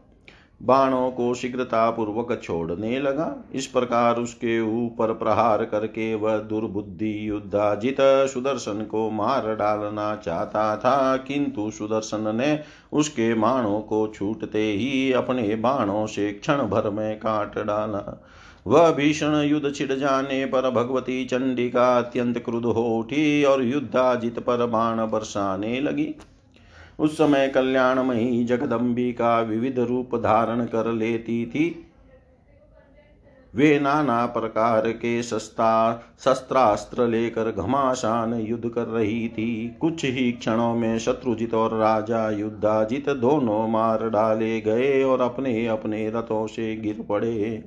बाणों 0.61 1.09
को 1.11 1.33
शीघ्रता 1.33 1.89
पूर्वक 1.91 2.39
छोड़ने 2.43 2.99
लगा। 2.99 3.25
इस 3.53 3.65
प्रकार 3.67 4.15
उसके 4.15 4.59
ऊपर 4.61 5.13
प्रहार 5.13 5.63
करके 5.65 6.13
वह 6.15 6.37
दुर्बुद्धि 6.43 7.29
युद्धाजित 7.29 7.97
सुदर्शन 8.33 8.81
को 8.83 9.09
मार 9.11 9.53
डालना 9.55 10.15
चाहता 10.15 10.75
था, 10.77 11.17
किंतु 11.17 11.69
सुदर्शन 11.71 12.35
ने 12.35 12.59
उसके 12.93 13.33
बाणों 13.33 13.79
को 13.81 14.05
छूटते 14.07 14.63
ही 14.63 15.11
अपने 15.13 15.55
बाणों 15.55 16.05
से 16.07 16.31
क्षण 16.31 16.63
भर 16.63 16.89
में 16.89 17.17
काट 17.17 17.57
डाला। 17.57 18.23
वह 18.65 18.91
भीषण 18.91 19.35
युद्ध 19.35 19.73
छिड़ 19.75 19.93
जाने 19.93 20.45
पर 20.45 20.69
भगवती 20.69 21.25
चंडिका 21.25 21.97
अत्यंत 21.97 22.37
क्रुद्ध 22.37 22.65
हो 22.65 22.83
उठी 22.99 23.43
और 23.43 23.63
युद्धाजित 23.63 24.39
पर 24.39 24.65
बाण 24.65 24.97
बरसाने 25.07 25.79
लगी। 25.81 26.15
उस 26.99 27.17
समय 27.17 27.47
कल्याणमयी 27.47 28.43
जगदम्बिका 28.43 29.39
विविध 29.39 29.79
रूप 29.79 30.15
धारण 30.15 30.65
कर 30.65 30.91
लेती 30.91 31.45
थी। 31.45 31.91
वे 33.53 33.79
नाना 33.79 34.25
प्रकार 34.25 34.89
के 34.91 35.23
सस्ता 35.23 36.05
शस्त्रास्त्र 36.19 37.07
लेकर 37.07 37.51
घमासान 37.51 38.33
युद्ध 38.33 38.69
कर 38.69 38.87
रही 38.87 39.27
थी। 39.29 39.77
कुछ 39.81 40.05
ही 40.05 40.31
क्षणों 40.31 40.75
में 40.75 40.99
शत्रुजित 40.99 41.53
और 41.53 41.77
राजा 41.77 42.29
युद्धाजित 42.29 43.09
दोनों 43.09 43.67
मार 43.67 44.09
डाले 44.09 44.61
गए 44.61 45.03
और 45.03 45.21
अपने 45.21 45.67
अपने 45.67 46.09
रथों 46.09 46.47
से 46.47 46.75
गिर 46.75 47.05
पड़े। 47.09 47.63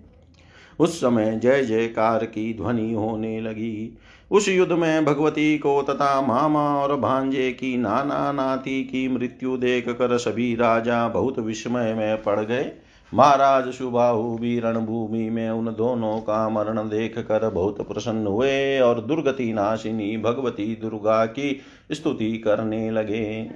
उस 0.78 1.00
समय 1.00 1.40
जय 1.42 1.62
जयकार 1.62 2.24
की 2.24 2.54
ध्वनि 2.54 2.92
होने 2.92 3.40
लगी। 3.40 3.98
उस 4.30 4.48
युद्ध 4.48 4.72
में 4.72 5.04
भगवती 5.04 5.58
को 5.58 5.82
तथा 5.82 6.20
मामा 6.22 6.76
और 6.76 6.96
भांजे 6.96 7.52
की 7.52 7.76
नाना 7.76 8.32
नाती 8.32 8.84
की 8.84 9.08
मृत्यु 9.08 9.56
देख 9.56 9.88
कर 9.88 10.18
सभी 10.18 10.54
राजा 10.54 11.08
बहुत 11.08 11.38
विस्मय 11.38 11.94
में 11.94 12.22
पड़ 12.22 12.40
गए। 12.40 12.72
महाराज 13.14 13.72
सुबाहु 13.74 14.38
भी 14.38 14.58
रणभूमि 14.60 15.30
में 15.30 15.50
उन 15.50 15.66
दोनों 15.66 16.18
का 16.20 16.48
मरण 16.48 16.88
देख 16.88 17.18
कर 17.18 17.50
बहुत 17.50 17.80
प्रसन्न 17.88 18.26
हुए 18.26 18.80
और 18.80 19.00
दुर्गति 19.00 19.52
नाशिनी 19.52 20.16
भगवती 20.16 20.78
दुर्गा 20.82 21.26
की 21.26 21.60
स्तुति 21.92 22.38
करने 22.38 22.90
लगे। 22.90 23.50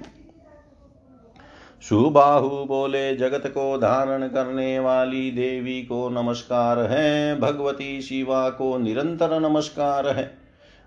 सुबाहु 1.83 2.49
बोले, 2.49 3.15
जगत 3.15 3.47
को 3.47 3.77
धारण 3.77 4.27
करने 4.27 4.79
वाली 4.79 5.31
देवी 5.31 5.81
को 5.81 6.09
नमस्कार 6.09 6.79
है, 6.79 7.39
भगवती 7.39 8.01
शिवा 8.01 8.49
को 8.49 8.77
निरंतर 8.77 9.39
नमस्कार 9.39 10.07
है। 10.07 10.37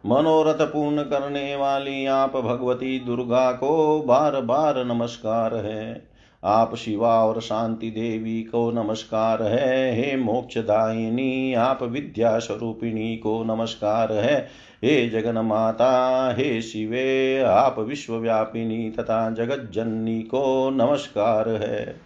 मनोरथ 0.06 0.72
पूर्ण 0.72 1.02
करने 1.02 1.56
वाली 1.56 2.06
आप 2.06 2.36
भगवती 2.36 3.00
दुर्गा 3.00 3.52
को 3.52 4.02
बार 4.06 4.40
बार 4.40 4.84
नमस्कार 4.84 5.54
है। 5.54 6.08
आप 6.46 6.74
शिवा 6.74 7.24
और 7.24 7.40
शांति 7.40 7.90
देवी 7.90 8.42
को 8.42 8.70
नमस्कार 8.70 9.42
है, 9.42 9.96
हे 9.96 10.16
मोक्षदायिनी, 10.16 11.54
आप 11.54 11.82
विद्या 11.82 12.38
स्वरूपिणी 12.38 13.16
को 13.16 13.44
नमस्कार 13.44 14.12
है, 14.12 14.48
हे 14.84 15.08
जगन 15.08 15.38
माता 15.38 16.34
हे 16.38 16.62
शिवे, 16.62 17.38
आप 17.40 17.78
विश्वव्यापिनी 17.78 18.90
तथा 18.90 19.30
जगज्जननी 19.30 20.22
को 20.22 20.70
नमस्कार 20.70 21.48
है। 21.48 21.96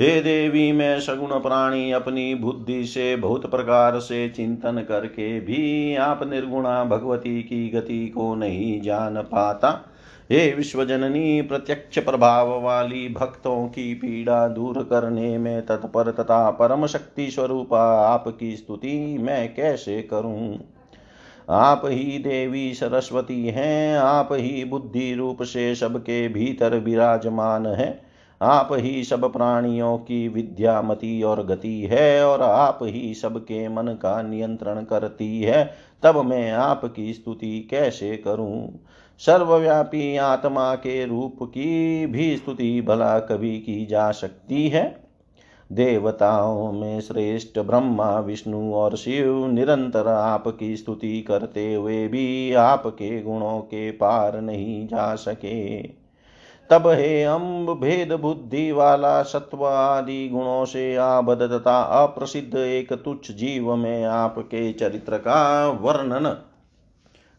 हे 0.00 0.20
देवी, 0.20 0.72
मैं 0.72 1.00
सगुण 1.00 1.30
प्राणी 1.30 1.92
अपनी 1.92 2.34
बुद्धि 2.34 2.84
से 2.84 3.16
बहुत 3.16 3.50
प्रकार 3.50 3.98
से 3.98 4.28
चिंतन 4.28 4.84
करके 4.88 5.40
भी 5.40 5.96
आप 5.96 6.20
निर्गुणा 6.22 6.84
भगवती 6.84 7.42
की 7.42 7.68
गति 7.68 8.08
को 8.08 8.34
नहीं 8.34 8.80
जान 8.80 9.16
पाता। 9.16 9.94
हे 10.32 10.54
विश्वजननी, 10.54 11.42
प्रत्यक्ष 11.42 11.98
प्रभाव 11.98 12.62
वाली 12.62 13.08
भक्तों 13.08 13.68
की 13.68 13.94
पीड़ा 13.94 14.48
दूर 14.48 14.82
करने 14.82 15.38
में 15.38 15.66
तत्पर 15.66 16.10
तथा 16.10 16.50
परम 16.50 16.86
शक्ति 16.86 17.30
स्वरूप 17.30 17.74
आपकी 17.74 18.56
स्तुति 18.56 19.18
मैं 19.20 19.54
कैसे 19.54 20.02
करूँ? 20.02 20.58
आप 21.50 21.82
ही 21.84 22.18
देवी 22.18 22.74
सरस्वती 22.74 23.46
हैं, 23.46 23.98
आप 23.98 24.28
ही 24.32 24.64
बुद्धि 24.64 25.14
रूप 25.14 25.42
से 25.42 25.74
सबके 25.74 26.28
भीतर 26.28 26.76
विराजमान 26.76 27.66
है, 27.66 28.02
आप 28.42 28.68
ही 28.72 29.04
सब 29.04 29.32
प्राणियों 29.32 29.98
की 29.98 30.28
विद्यामती 30.28 31.22
और 31.22 31.46
गति 31.46 31.80
है 31.82 32.26
और 32.26 32.42
आप 32.42 32.78
ही 32.82 33.14
सबके 33.14 33.68
मन 33.68 33.86
का 33.86 34.22
नियंत्रण 34.22 34.84
करती 34.84 35.42
है, 35.42 35.74
तब 36.02 36.16
मैं 36.16 36.52
आपकी 36.52 37.12
स्तुति 37.12 37.68
कैसे 37.70 38.16
करूँ? 38.16 38.80
सर्वव्यापी 39.18 40.16
आत्मा 40.16 40.74
के 40.74 41.04
रूप 41.06 41.36
की 41.42 42.06
भी 42.06 42.36
स्तुति 42.36 42.80
भला 42.80 43.18
कभी 43.18 43.58
की 43.58 43.86
जा 43.86 44.10
सकती 44.10 44.68
है। 44.68 45.08
देवताओं 45.72 46.72
में 46.72 47.00
श्रेष्ठ 47.00 47.58
ब्रह्मा, 47.58 48.18
विष्णु 48.18 48.74
और 48.74 48.96
शिव 48.96 49.46
निरंतर 49.46 50.08
आपकी 50.08 50.76
स्तुति 50.76 51.22
करते 51.22 51.74
हुए 51.74 52.08
भी 52.08 52.54
आपके 52.54 53.22
गुणों 53.22 53.60
के 53.60 53.90
पार 53.90 54.40
नहीं 54.40 54.86
जा 54.86 55.14
सके। 55.14 55.82
तब 56.70 56.82
हे 56.86 57.22
अम्ब 57.22 57.70
भेद 57.70 58.12
बुद्धि 58.12 58.72
वाला 58.72 59.22
सत्व 59.22 59.66
आदि 59.66 60.28
गुणों 60.28 60.64
से 60.64 60.96
आबद 60.96 61.42
तथा 61.42 61.80
अप्रसिद्ध 61.80 62.58
एक 62.58 62.92
तुच्छ 62.92 63.30
जीव 63.30 63.76
में 63.76 64.04
आपके 64.04 64.72
चरित्र 64.72 65.18
का 65.18 65.68
वर्णन 65.68 66.36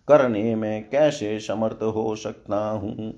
करने 0.09 0.55
में 0.55 0.89
कैसे 0.89 1.39
समर्थ 1.39 1.83
हो 1.83 2.15
सकता 2.15 2.69
हूँ? 2.69 3.13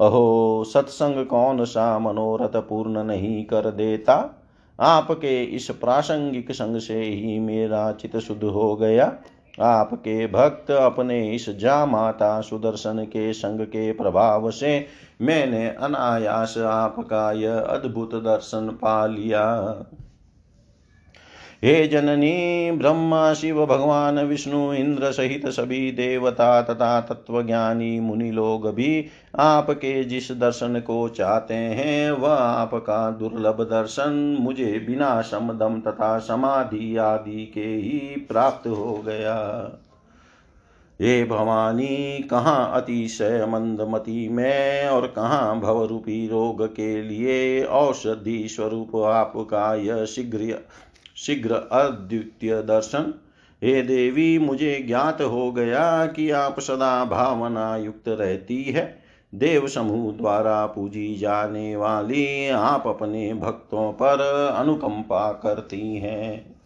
अहो, 0.00 0.64
सत्संग 0.66 1.26
कौन 1.26 1.64
सा 1.64 1.98
मनोरथ 1.98 2.56
पूर्ण 2.56 3.04
नहीं 3.04 3.44
कर 3.44 3.70
देता? 3.70 4.42
आपके 4.80 5.44
इस 5.44 5.70
प्रासंगिक 5.70 6.52
संग 6.52 6.78
से 6.78 7.00
ही 7.00 7.40
मेरा 7.40 7.92
चित 7.92 8.16
शुद्ध 8.16 8.44
हो 8.44 8.76
गया। 8.76 9.12
आपके 9.60 10.26
भक्त 10.26 10.70
अपने 10.70 11.34
इस 11.34 11.50
जा 11.50 11.86
माता 11.86 12.40
सुदर्शन 12.40 13.04
के 13.04 13.32
संग 13.32 13.60
के 13.60 13.92
प्रभाव 13.92 14.50
से 14.50 14.86
मैंने 15.22 15.68
अनायास 15.68 16.58
आपका 16.58 17.32
यह 17.32 17.58
अद्भुत 17.58 18.14
दर्शन 18.14 18.78
पा 18.82 19.06
लिया। 19.06 19.76
हे 21.64 21.86
जननी, 21.86 22.70
ब्रह्मा, 22.70 23.34
शिव, 23.34 23.66
भगवान, 23.66 24.18
विष्णु, 24.18 24.72
इंद्र 24.72 25.12
सहित 25.12 25.46
सभी 25.46 25.92
देवता 25.92 26.62
तथा 26.62 27.00
तत्वज्ञानी, 27.00 28.00
मुनि 28.00 28.30
लोग 28.30 28.74
भी 28.74 29.06
आपके 29.34 30.04
जिस 30.04 30.32
दर्शन 30.32 30.80
को 30.80 31.08
चाहते 31.08 31.54
हैं, 31.54 32.10
वह 32.10 32.32
आपका 32.32 33.10
दुर्लभ 33.10 33.62
दर्शन 33.62 34.36
मुझे 34.40 34.84
बिना 34.88 35.22
समदम 35.22 35.80
तथा 35.80 36.18
समाधि 36.18 36.96
आदि 36.96 37.52
के 37.54 37.60
ही 37.60 38.26
प्राप्त 38.28 38.66
हो 38.68 39.02
गया। 39.06 39.70
हे 41.00 41.24
भवानी, 41.24 42.18
कहाँ 42.30 42.72
अतिशय 42.74 43.46
मंदमती 43.48 44.28
में 44.28 44.88
और 44.88 45.06
कहाँ 45.06 45.60
भवरूपी 45.60 46.28
रोग 46.28 46.66
के 46.66 47.02
लिए 47.02 47.64
औषधि 47.64 48.48
स्वरूप 48.48 48.96
आपका 48.96 49.74
यह 49.74 50.04
शीघ्र 50.04 50.58
शीघ्र 51.16 51.54
अद्वितीय 51.54 52.54
दर्शन। 52.62 53.12
हे 53.62 53.80
देवी, 53.82 54.38
मुझे 54.38 54.78
ज्ञात 54.86 55.20
हो 55.22 55.50
गया 55.52 56.06
कि 56.06 56.30
आप 56.30 56.60
सदा 56.60 57.04
भावना 57.04 57.76
युक्त 57.76 58.08
रहती 58.08 58.62
है। 58.62 59.02
देव 59.32 59.66
समूह 59.68 60.12
द्वारा 60.12 60.64
पूजी 60.66 61.14
जाने 61.14 61.76
वाली 61.76 62.48
आप 62.48 62.86
अपने 62.86 63.32
भक्तों 63.34 63.92
पर 63.92 64.20
अनुकंपा 64.56 65.30
करती 65.32 65.96
हैं। 65.96 66.56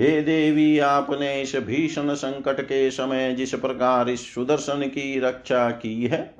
हे 0.00 0.20
देवी, 0.22 0.78
आपने 0.78 1.40
इस 1.42 1.54
भीषण 1.56 2.14
संकट 2.14 2.60
के 2.60 2.90
समय 2.90 3.32
जिस 3.34 3.54
प्रकार 3.54 4.08
इस 4.08 4.34
सुदर्शन 4.34 4.82
की 4.84 5.18
रक्षा 5.20 5.70
की 5.70 6.06
है, 6.06 6.34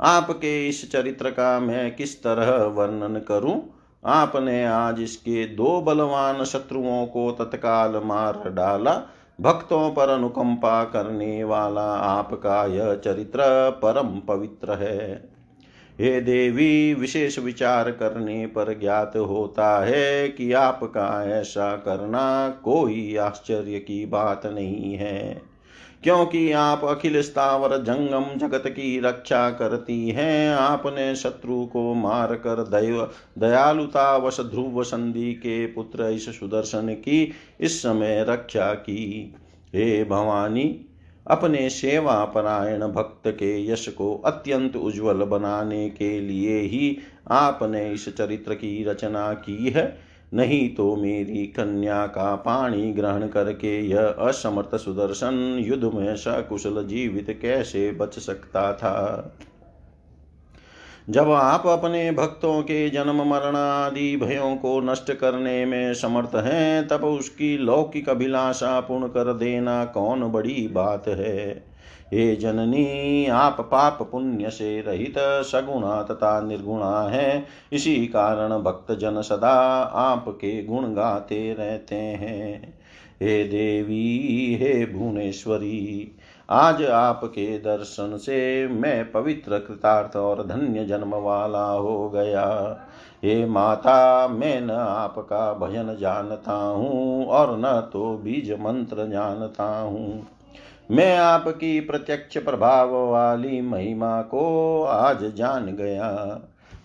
आपके 0.00 0.68
इस 0.68 0.90
चरित्र 0.92 1.30
का 1.30 1.58
मैं 1.60 1.94
किस 1.96 2.22
तरह 2.22 2.50
वर्णन 2.64 3.20
करूँ? 3.20 3.60
आपने 4.04 4.64
आज 4.64 5.00
इसके 5.00 5.46
दो 5.46 5.80
बलवान 5.80 6.44
शत्रुओं 6.44 7.06
को 7.06 7.30
तत्काल 7.32 8.00
मार 8.04 8.50
डाला। 8.50 9.02
भक्तों 9.40 9.90
पर 9.90 10.08
अनुकंपा 10.08 10.84
करने 10.84 11.44
वाला 11.44 11.94
आपका 11.94 12.66
यह 12.66 12.94
चरित्र 12.94 13.70
परम 13.70 14.20
पवित्र 14.20 14.72
है। 14.72 15.28
हे 16.00 16.20
देवी, 16.20 16.94
विशेष 16.94 17.38
विचार 17.38 17.90
करने 17.90 18.46
पर 18.46 18.78
ज्ञात 18.78 19.16
होता 19.16 19.84
है 19.84 20.28
कि 20.28 20.52
आपका 20.52 21.24
ऐसा 21.30 21.76
करना 21.76 22.48
कोई 22.64 23.16
आश्चर्य 23.16 23.78
की 23.78 24.06
बात 24.06 24.46
नहीं 24.46 24.94
है। 24.94 25.51
क्योंकि 26.04 26.52
आप 26.52 26.84
अखिल 26.84 27.22
स्थावर 27.22 27.76
जंगम 27.76 28.38
जगत 28.38 28.62
की 28.66 29.00
रक्षा 29.00 29.50
करती 29.50 30.08
हैं, 30.08 30.54
आपने 30.54 31.14
शत्रु 31.16 31.66
को 31.66 31.94
मार 31.94 32.34
कर 32.34 32.62
दया 32.62 33.08
दयालुता 33.38 34.16
वश 34.16 34.40
ध्रुव 34.40 34.82
संधि 34.82 35.32
के 35.32 35.66
पुत्र 35.66 36.04
इस 36.04 36.40
सुदर्शन 36.40 36.88
की 36.88 37.32
इस 37.60 37.82
समय 37.82 38.26
रक्षा 38.28 38.74
की। 38.74 39.34
हे 39.74 40.04
भवानी, 40.04 40.84
अपने 41.26 41.70
सेवा 41.70 42.24
परायण 42.24 42.80
भक्त 42.80 43.22
के 43.26 43.72
यश 43.72 43.88
को 43.88 44.22
अत्यंत 44.24 44.76
उज्जवल 44.76 45.24
बनाने 45.24 45.90
के 45.90 46.20
लिए 46.20 46.60
ही 46.60 46.98
आपने 47.30 47.92
इस 47.92 48.16
चरित्र 48.16 48.54
की 48.54 48.84
रचना 48.84 49.32
की 49.32 49.70
है। 49.70 50.11
नहीं 50.34 50.74
तो 50.74 50.96
मेरी 50.96 51.46
कन्या 51.46 52.06
का 52.06 52.36
पाणी 52.36 52.92
ग्रहण 52.92 53.28
करके 53.28 53.80
यह 53.86 54.06
असमर्थ 54.06 54.76
सुदर्शन 54.76 55.34
युद्ध 55.60 55.84
में 55.84 56.16
सकुशल 56.16 56.86
जीवित 56.86 57.38
कैसे 57.42 57.90
बच 57.92 58.18
सकता 58.18 58.72
था? 58.72 58.94
जब 61.10 61.30
आप 61.30 61.66
अपने 61.66 62.10
भक्तों 62.10 62.62
के 62.62 62.90
जन्म, 62.90 63.30
मरण 63.30 63.56
आदि 63.56 64.16
भयों 64.16 64.56
को 64.56 64.80
नष्ट 64.80 65.12
करने 65.12 65.64
में 65.64 65.94
समर्थ 65.94 66.34
हैं, 66.34 66.88
तब 66.88 67.04
उसकी 67.04 67.58
लौकिक 67.58 68.08
अभिलाषा 68.08 68.80
पूर्ण 68.80 69.06
कर 69.06 69.32
देना 69.32 69.84
कौन 69.84 70.32
बड़ी 70.32 70.68
बात 70.68 71.08
है? 71.08 71.64
हे 72.12 72.36
जननी, 72.36 73.26
आप 73.26 73.60
पाप 73.60 74.08
पुण्य 74.12 74.50
से 74.50 74.80
रहित 74.80 75.14
सगुणा 75.18 76.02
तथा 76.02 76.40
निर्गुणा 76.40 77.08
है। 77.08 77.46
इसी 77.72 78.06
कारण 78.06 78.58
भक्त 78.58 78.98
जन 78.98 79.22
सदा 79.22 79.82
आपके 79.94 80.64
गुण 80.64 80.94
गाते 80.94 81.54
रहते 81.58 81.94
हैं। 81.94 82.78
हे 83.22 83.44
देवी, 83.44 84.18
हे 84.60 84.86
भुवनेश्वरी 84.86 86.16
आज 86.50 86.84
आपके 86.84 87.58
दर्शन 87.58 88.16
से 88.16 88.68
मैं 88.68 89.10
पवित्र 89.12 89.58
कृतार्थ 89.58 90.16
और 90.16 90.46
धन्य 90.46 90.84
जन्म 90.84 91.14
वाला 91.14 91.64
हो 91.64 92.08
गया। 92.10 92.46
हे 93.24 93.46
माता, 93.46 94.28
मैं 94.28 94.60
न 94.60 94.70
आपका 94.70 95.52
भजन 95.52 95.96
जानता 96.00 96.52
हूँ 96.52 97.26
और 97.26 97.56
न 97.58 97.90
तो 97.92 98.16
बीज 98.16 98.50
मंत्र 98.52 99.08
जानता 99.08 99.80
हूँ। 99.80 100.26
मैं 100.90 101.16
आपकी 101.16 101.80
प्रत्यक्ष 101.80 102.38
प्रभाव 102.38 102.94
वाली 103.10 103.60
महिमा 103.60 104.20
को 104.22 104.82
आज 104.82 105.24
जान 105.36 105.66
गया। 105.66 106.40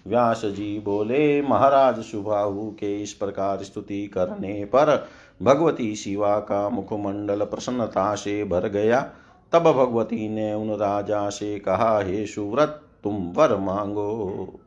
व्यास 0.08 0.42
जी 0.46 0.80
बोले, 0.80 1.42
महाराज, 1.42 2.00
सुबाहु 2.00 2.70
के 2.72 2.96
इस 3.04 3.14
प्रकार 3.14 3.64
स्तुति 3.64 4.06
करने 4.08 4.66
पर 4.66 5.08
भगवती 5.42 5.96
शिवा 5.96 6.40
का 6.40 6.70
मुखमंडल 6.70 7.44
प्रसन्नता 7.46 8.16
से 8.16 8.44
भर 8.44 8.68
गया। 8.68 9.06
तब 9.54 9.64
भगवती 9.64 10.30
ने 10.30 10.54
उन 10.54 10.70
राजा 10.70 11.30
से 11.30 11.60
कहा, 11.60 12.02
हे 12.02 12.26
सुव्रत, 12.26 12.82
तुम 13.04 13.34
वर 13.38 13.58
मांगो। 13.58 14.60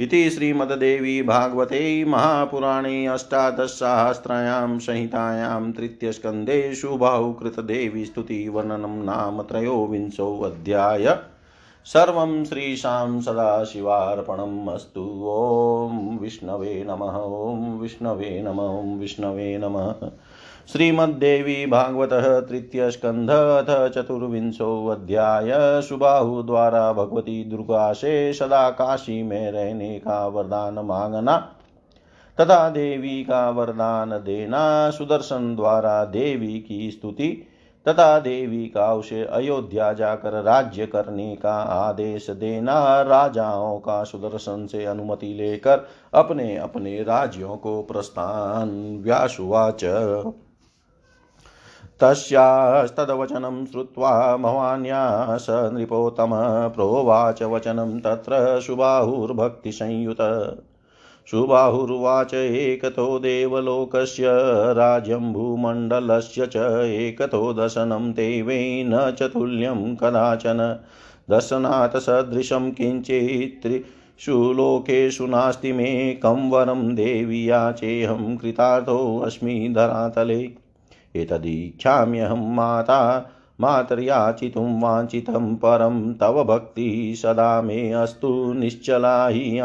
इति 0.00 0.30
श्रीमद्देवी 0.30 1.22
भागवते 1.22 2.04
महापुराणे 2.04 3.06
अष्टादशसहस्रायां 3.06 4.78
संहितायां 4.78 5.72
तृतीयस्कन्धे 5.72 6.74
शुभाहुकृतदेवी 6.74 8.04
स्तुतिवर्णनं 8.04 9.04
नाम 9.04 9.42
त्रयोविंशोऽध्याय 9.42 11.18
सर्वं 11.84 12.44
श्रीशां 12.44 13.20
सदाशिवार्पणम् 13.20 14.68
अस्तु। 14.68 15.00
ॐ 15.26 16.18
विष्णवे 16.18 16.84
नमः, 16.84 17.18
ॐ 17.22 17.78
विष्णवे 17.78 18.42
नमः, 18.42 18.64
ॐ 18.64 18.98
विष्णवे 18.98 19.58
नमः। 19.58 19.94
श्रीमद्देवी 20.72 21.66
भागवत 21.66 22.10
तृतीय 22.48 22.90
स्कंध 22.90 23.30
अथ 23.30 23.88
चतुर्विंशोऽध्याय 23.88 25.50
सुबाहु 25.82 26.42
द्वारा 26.42 26.92
भगवती 26.92 27.44
दुर्गा 27.44 27.92
से 27.92 28.32
सदा 28.32 28.70
काशी 28.70 29.22
में 29.22 29.52
रहने 29.52 29.98
का 29.98 30.26
वरदान 30.26 30.74
मांगना, 30.74 31.36
तथा 32.38 32.68
देवी 32.68 33.22
का 33.24 33.50
वरदान 33.50 34.10
देना, 34.10 34.90
सुदर्शन 34.90 35.54
द्वारा 35.56 36.04
देवी 36.04 36.58
की 36.60 36.90
स्तुति, 36.90 37.28
तथा 37.86 38.18
देवी 38.18 38.66
का 38.66 38.92
उसे 38.94 39.22
अयोध्या 39.24 39.92
जाकर 39.92 40.42
राज्य 40.42 40.86
करने 40.86 41.36
का 41.36 41.54
आदेश 41.62 42.30
देना, 42.30 43.02
राजाओं 43.02 43.78
का 43.78 44.02
सुदर्शन 44.04 44.66
से 44.66 44.84
अनुमति 44.84 45.34
लेकर 45.34 45.86
अपने 46.14 46.56
अपने 46.56 47.02
राज्यों 47.02 47.56
को 47.56 47.82
प्रस्थान, 47.82 48.98
व्यासुवाच। 49.04 49.84
तस्यास्तद्वचनं 52.00 53.66
श्रुत्वा 53.66 54.36
भवान्या 54.36 55.36
स 55.36 55.46
नृपोत्तमः 55.50 56.68
प्रोवाच 56.68 57.42
वचनं 57.42 58.00
तत्र 58.00 58.60
सुबाहुर्भक्तिसंयुत 58.60 60.16
सुबाहुर्वाच 61.30 62.34
एकतो 62.34 63.18
देवलोकस्य 63.18 64.24
राज्यं 64.72 65.32
भूमण्डलस्य 65.32 66.46
च 66.46 66.56
एकतो 66.84 67.52
दशनं 67.52 68.12
ते 68.12 68.44
न 68.86 69.14
च 69.18 69.22
तुल्यं 69.22 69.96
कदाचन। 69.96 70.78
दर्शनात् 71.30 71.96
सदृशं 71.96 72.70
किञ्चित् 72.70 73.82
सुलोकेषु 74.20 75.26
नास्ति 75.26 75.72
मे 75.72 76.20
कं 76.22 76.50
वरं 76.50 76.94
देवी 76.94 77.50
याचेऽहं 77.50 78.36
कृतार्थोऽस्मि 78.36 79.72
धरातले। 79.76 80.65
एतदीक्षाम्यहं 81.16 82.54
माता, 82.54 83.30
मातर्याचितुं 83.60 84.80
वाञ्छितं 84.80 85.54
परं 85.54 86.14
तव 86.14 86.44
भक्ति 86.44 87.14
सदा 87.16 87.62
मे 87.62 87.92
अस्तु 87.92 88.52
निश्चला 88.52 89.28
हि 89.28 89.60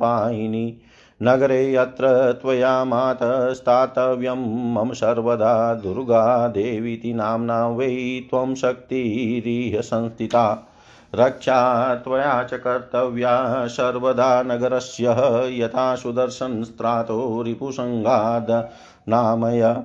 पायिनी 0.00 0.78
नगरे 1.22 1.74
यत्र 1.74 2.32
त्वया 2.32 2.84
मातस्तातव्यं 2.84 4.72
मम 4.74 4.92
सर्वदा 4.92 5.74
दुर्गा 5.74 6.48
देवीति 6.48 7.12
नाम्ना 7.12 7.68
वै 7.68 8.20
त्वं 8.30 8.54
शक्तिरिह 8.54 9.80
संस्थिता। 9.80 10.68
रक्षा 11.14 11.94
त्वया 11.94 12.42
च 12.42 12.54
कर्तव्या, 12.54 13.66
सर्वदा 13.66 14.42
नगरस्य 14.42 15.04
यथा 15.52 15.94
सुदर्शनस्त्रातो 15.94 17.42
रिपुसङ्गाद 17.42 18.68
नामय। 19.08 19.82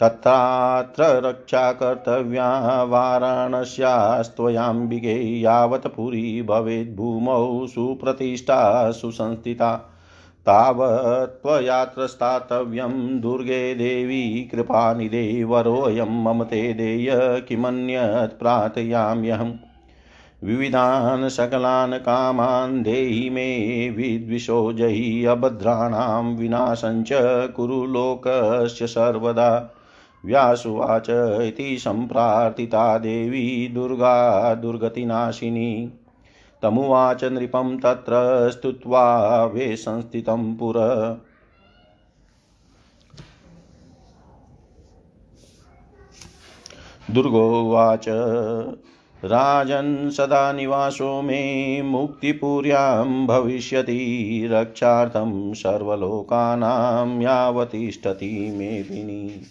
तत्रात्र 0.00 1.28
रक्षा 1.28 1.72
कर्तव्या 1.72 2.82
वाराणस्यास्त्वयाम्बिके 2.82 5.40
यावत् 5.40 5.86
पुरी 5.86 6.42
भवेद्भूमौ 6.42 7.66
सुप्रतिष्ठा 7.66 8.90
सुसंस्थिता। 8.90 9.96
तावत् 10.46 11.42
त्वयात्र 11.42 12.06
स्थातव्यं 12.06 13.20
दुर्गे 13.20 13.74
देवी 13.74 14.48
कृपानिधे 14.52 15.44
वरोऽयं 15.44 16.22
मम 16.22 16.44
ते 16.44 16.74
देय 16.74 17.42
किमन्यत् 17.48 18.38
प्रार्थयाम्यहम्। 18.38 19.52
विविधान् 20.44 21.28
सकलान् 21.28 21.94
कामान् 21.94 22.82
देहि 22.82 23.30
मे 23.30 23.90
विद्विषो 23.90 24.72
जहि 24.72 25.24
अभद्राणां 25.24 26.36
विनाशञ्च 26.36 27.08
कुरु 27.56 27.86
लोकस्य 27.86 28.86
सर्वदा। 28.86 29.76
व्यासुवाच 30.24 31.06
इति 31.42 31.78
सम्प्रार्थिता 31.78 32.98
देवी 32.98 33.68
दुर्गा 33.68 34.54
दुर्गतिनाशिनी। 34.54 35.92
तमुवाच 36.62 37.24
नृपं 37.24 37.78
तत्र 37.78 38.12
स्तुत्वा 38.50 39.44
वे 39.44 39.76
संस्थितं 39.76 40.56
पुर। 40.56 40.74
दुर्गोवाच 47.10 48.08
राजन् 49.24 50.10
सदा 50.10 50.52
निवासो 50.52 51.22
मे, 51.22 51.82
मुक्तिपुर्यां 51.82 53.26
भविष्यति, 53.26 54.42
रक्षार्थं 54.50 55.54
सर्वलोकानां 55.54 57.22
यावतिष्ठति 57.22 58.54
मेदिनी। 58.58 59.42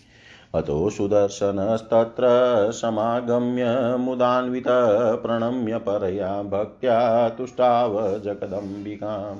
अतो 0.55 0.89
सुदर्शनस्तत्र 0.89 2.23
समागम्य 2.71 3.97
मुदान्वितः 3.99 5.15
प्रणम्य 5.15 5.77
परया 5.77 6.43
भक्त्या 6.43 7.29
तुष्टाव 7.29 8.19
जगदम्बिकाम्। 8.19 9.39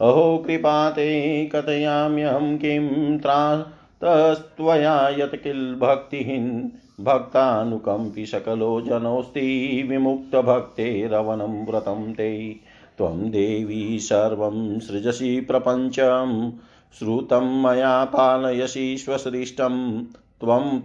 अहो 0.00 0.38
कृपाते 0.38 1.46
कथयाम्यहं 1.46 2.58
किं 2.58 3.18
त्रास्तस्त्वया 3.18 5.08
यत् 5.08 5.42
किल 5.42 5.74
भक्तिहीन् 5.74 6.62
भक्तानुकम्पि 7.04 8.26
सकलो 8.26 8.80
जनोऽस्ति 8.80 9.86
विमुक्तभक्तेरवनं 9.88 11.66
व्रतं 11.66 12.12
ते। 12.12 12.56
त्वं 12.98 13.30
देवी 13.30 13.98
सर्वं 13.98 14.78
सृजसि 14.78 15.40
प्रपञ्चम्। 15.40 16.50
श्रुतं 16.98 17.62
मया 17.62 18.04
पालयसि 18.04 18.98
स्वसृष्टं 18.98 20.04
त्वं 20.04 20.80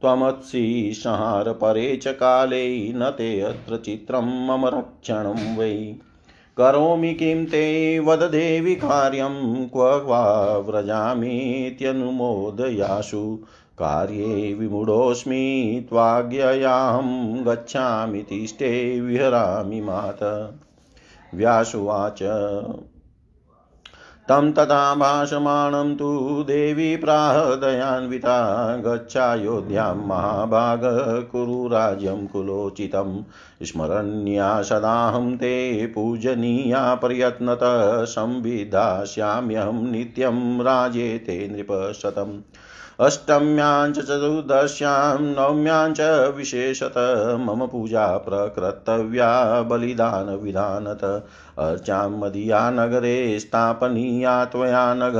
त्वमत्सि 0.00 2.00
च 2.02 2.08
काले 2.08 2.92
न 2.92 3.10
ते 3.10 3.40
अत्र 3.40 3.76
चित्रं 3.76 4.46
मम 4.46 4.66
रक्षणं 4.66 5.56
वै। 5.56 5.96
करोमि 6.56 7.14
किं 7.14 7.46
ते 7.46 7.98
वद 7.98 8.18
देवि 8.18 8.74
कार्यं, 8.74 9.68
क्व 9.68 9.82
वा 9.82 10.58
व्रजामीत्यनुमोदयाशु 10.58 13.44
कार्ये 13.78 14.54
विमूढोऽस्मि 14.54 15.86
त्वाज्ञयां 15.88 17.44
गच्छामि, 17.44 18.22
तिष्ठे 18.22 19.00
विहरामि 19.00 19.80
मात। 19.80 20.52
व्यासुवाच। 21.34 22.22
तं 24.32 24.52
तथा 24.52 24.94
भाषमाणं 24.94 25.96
तु 25.96 26.42
देवी 26.46 26.96
प्राह 26.96 27.54
दयान्विता 27.54 28.76
गच्छायोध्यां 28.76 29.96
महाभाग 29.96 30.80
कुरु 31.32 31.68
राज्यं 31.68 32.26
कुलोचितं 32.26 33.22
स्मरण्या 33.62 34.62
सदाहं 34.62 35.36
ते 35.36 35.86
पूजनीया 35.86 36.94
प्रयत्नत 36.94 37.60
संविधास्याम्यहं 38.08 39.90
नित्यं 39.92 40.60
राजे 40.60 41.18
ते 41.18 41.48
नृपशतम्। 41.48 42.40
अष्टम्यां 43.02 43.92
च 43.92 43.98
चतुर्दश्यां 43.98 45.22
नवम्यां 45.22 45.92
च 45.92 46.00
विशेषत। 46.36 46.98
मम 47.40 47.66
पूजा 47.66 48.06
प्रकर्तव्या 48.16 49.62
बलिदानविधानत 49.62 51.04
अर्चां 51.58 52.10
मदीया 52.10 52.70
नगरे 52.70 53.38
स्थापनीया 53.40 54.44
त्वया 54.44 54.94
नघ। 54.94 55.12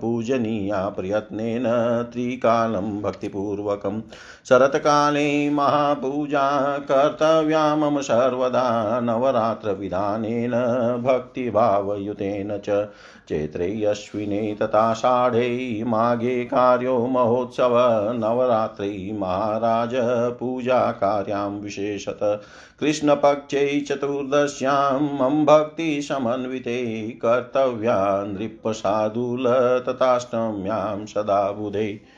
पूजनीया 0.00 0.88
प्रयत्नेन 0.88 1.64
त्रिकालं 2.12 3.02
भक्तिपूर्वकं। 3.02 4.00
शरत्काले 4.48 5.50
महापूजा 5.50 6.78
कर्तव्या 6.78 7.76
मम 7.76 8.00
सर्वदा। 8.00 9.00
नवरात्रविधानेन 9.00 10.52
भक्तिभावयुतेन 11.04 12.58
च। 12.58 12.88
चैत्रे 13.28 13.84
अश्विने 13.84 14.56
तथाषाढे 14.62 15.84
माघे 15.84 16.44
कार्यो 16.44 17.06
महोत्सव, 17.06 17.70
नवरात्रे 18.18 19.12
महाराज 19.12 19.90
पूजाकार्यां 20.40 21.50
विशेषत। 21.50 22.42
कृष्णपक्षे 22.80 23.80
चतुर्दश्यां 23.80 25.00
मम 25.00 25.44
भक्तिसमन्विते 25.44 27.10
कर्तव्या 27.10 28.24
नृपसाधुल 28.24 29.44
तथाष्टम्यां 29.88 31.06
सदा 31.06 31.52
बुधे। 31.52 32.15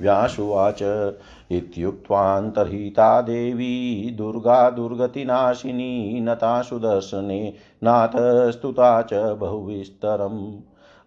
व्यासुवाच 0.00 1.12
इत्युक्त्वान्तर्हिता 1.50 3.20
देवी 3.20 4.14
दुर्गा 4.18 4.70
दुर्गतिनाशिनी 4.70 6.20
नता 6.20 6.62
सुदर्शने 6.62 7.54
नाथस्तुता 7.84 9.02
च 9.02 9.14
बहुविस्तरम्। 9.14 10.60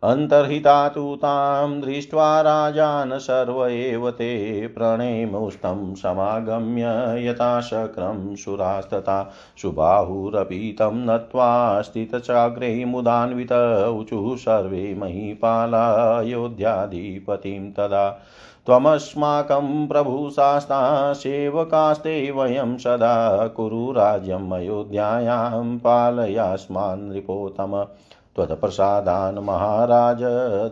अन्तर्हिता 0.03 0.87
तु 0.87 1.15
तां 1.15 1.81
दृष्ट्वा 1.81 2.41
राजान् 2.41 3.19
सर्व 3.19 3.65
एव 3.65 4.11
ते 4.11 4.67
प्रणेमुस्तं 4.67 5.95
समागम्य 5.95 6.83
यथाशक्रं 7.27 8.35
सुरास्तथा 8.35 9.33
सुबाहुरपि 9.61 10.75
तं 10.79 11.05
नत्वा 11.05 11.81
स्थितचाग्रे 11.81 12.85
मुदान्वित 12.85 13.49
ऊचुः 13.89 14.35
सर्वे 14.35 14.93
महीपालायोध्याधिपतिं 14.93 17.71
तदा 17.71 18.19
त्वमस्माकं 18.67 19.87
प्रभुशास्ता 19.87 21.13
सेवकास्ते 21.13 22.31
वयं 22.31 22.77
सदा 22.77 23.47
कुरु 23.47 23.91
राज्यम् 23.91 24.51
अयोध्यायां 24.51 25.77
पालयास्मान् 25.77 27.09
नृपोत्तम। 27.09 27.87
त्वत्प्रसादान् 28.35 29.39
महाराज, 29.39 30.19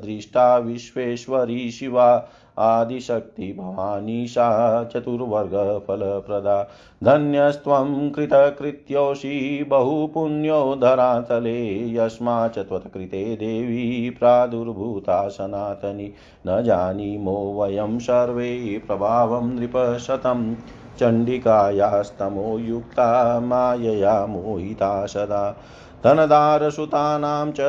दृष्टा 0.05 0.57
विश्वेश्वरी 0.57 1.71
शिवा 1.71 2.27
आदिशक्ति 2.57 3.55
भवानीशा 3.59 4.83
चतुर्वर्गफलप्रदा। 4.83 6.63
धन्यस्त्वं 7.03 8.09
कृतकृत्योषि 8.09 9.65
बहुपुण्यो 9.69 10.75
धरातले 10.75 11.93
यस्माच्च 11.93 12.59
त्वत्कृते 12.59 13.35
देवी 13.35 14.09
प्रादुर्भूता 14.09 15.27
सनातनी 15.27 16.13
न 16.47 16.63
जानीमो 16.63 17.61
वयं 17.61 17.99
सर्वे 17.99 18.83
प्रभावं 18.87 19.47
नृपशतं। 19.47 20.55
चण्डिकायास्तमो 20.99 22.59
युक्ता 22.59 23.39
मायया 23.39 24.25
मोहिता 24.25 25.05
सदा। 25.05 25.57
धनदारसुतानां 26.05 27.51
च 27.51 27.59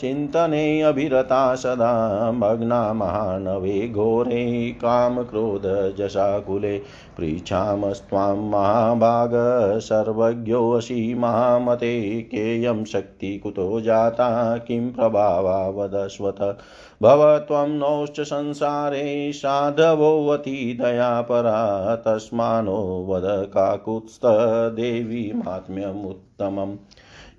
चिन्तने 0.00 0.82
अभिरता 0.82 1.54
सदा 1.54 1.88
मग्ना 2.32 2.92
महानवे 2.92 3.88
घोरे 3.88 4.44
कामक्रोधजशाकुले 4.84 6.72
पृच्छामस्त्वां 7.20 8.36
महाभाग 8.36 9.30
सर्वज्ञोऽसि 9.78 11.14
महामते 11.18 12.22
केयं 12.22 12.84
शक्ति 12.84 13.38
कुतो 13.38 13.80
जाता, 13.80 14.56
किं 14.56 14.92
प्रभावा 14.92 15.68
वदस्वत 15.68 16.58
भव 17.02 17.38
त्वं 17.38 17.68
नौश्च 17.68 18.20
संसारे 18.20 19.32
साधवोऽवती 19.34 20.74
दयापरा, 20.74 21.96
तस्मानो 21.96 23.06
वद 23.10 23.22
काकुत्स्थदेवी 23.24 25.32
मात्म्यमुत्तमम्। 25.34 26.76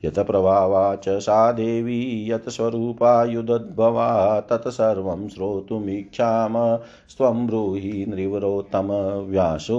यत 0.06 0.20
प्रभावा 0.20 0.96
च 0.96 1.10
सा 1.10 1.52
देवी, 1.52 2.32
यत् 2.32 2.50
स्वरूपा 2.50 3.24
युदद्भवा 3.24 4.40
तत्सर्वं 4.40 5.30
श्रोतुमीक्षाम 5.30 6.80
स्वं 7.10 7.48
ब्रूहि 7.48 8.06
नृवरोत्तम 8.08 8.88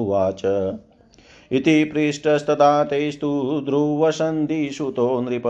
व्यासुवाच 0.01 0.79
इति 1.53 1.85
पृष्टस्तथा 1.85 2.85
तेस्तु 2.85 3.63
ध्रुवसन्धिसुतो 3.65 5.21
नृप 5.21 5.43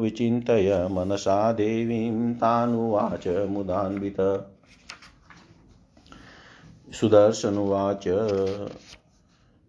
विचिन्तय 0.00 0.88
मनसा 0.92 1.52
देवीं 1.52 2.34
तानुवाच 2.34 3.28
मुदान्वित। 3.28 4.46
सुदर्शनुवाच। 6.92 8.04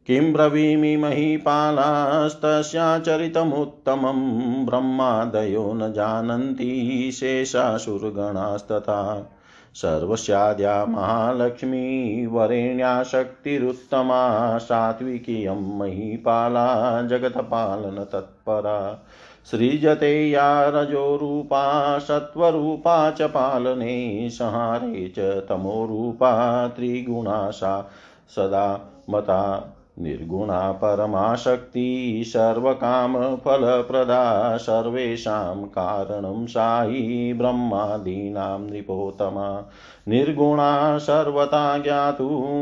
किं 0.08 0.34
ब्रवीमि 0.34 0.98
महीपालास्तस्या 0.98 3.00
चरितमुत्तमं 3.00 4.66
ब्रह्मादयो 4.66 5.74
न 5.74 5.94
जानन्ति 5.94 7.12
शेषासुरगणास्तथा। 7.14 9.32
सर्वस्याद्या 9.76 10.86
महालक्ष्मी 10.86 12.26
वरेण्या 12.26 13.04
शक्तिरुत्तमा 13.04 14.58
सात्विकीयं 14.58 15.78
महीपाला 15.78 17.02
जगत्पालनतत्परा 17.02 19.06
सृजते 19.52 20.30
या 20.30 20.70
रजोरूपा, 20.70 22.00
सत्त्वरूपा 22.00 23.12
च 23.12 23.22
पालने, 23.22 24.30
संहारे 24.30 25.14
च 25.18 25.20
तमोरूपा 25.20 26.68
त्रिगुणा 26.68 27.52
सा 27.52 27.90
सदा 28.36 28.90
मता 29.10 29.74
निर्गुणा 30.02 30.72
परमाशक्ति 30.72 32.24
सर्वकामफलप्रदा 32.28 34.58
सर्वेषां 34.58 35.64
कारणं 35.64 36.46
सायी 36.46 37.34
ब्रह्मादीनां 37.34 38.60
नृपोत्तमा। 38.60 39.72
निर्गुणा 40.08 40.98
सर्वता 40.98 41.78
ज्ञातु, 41.78 42.56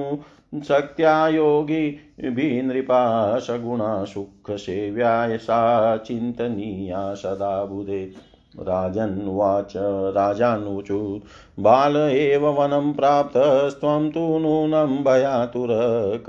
शक्त्या 0.68 1.28
योगिभिनृपा 1.28 3.40
सगुणा 3.40 4.06
सुखसेव्याय 4.06 5.38
सा 5.38 5.98
चिन्तनीया 5.98 7.14
सदा 7.14 7.66
बुधे। 7.66 8.27
राजन्वाच 8.60 9.74
राजानुचु 10.16 11.22
बाल 11.60 11.98
एव 11.98 12.48
वनं 12.48 12.94
प्राप्तस्त्वं 12.94 14.12
तु 14.12 14.20
नूनं 14.20 15.04
भयातुर। 15.04 15.68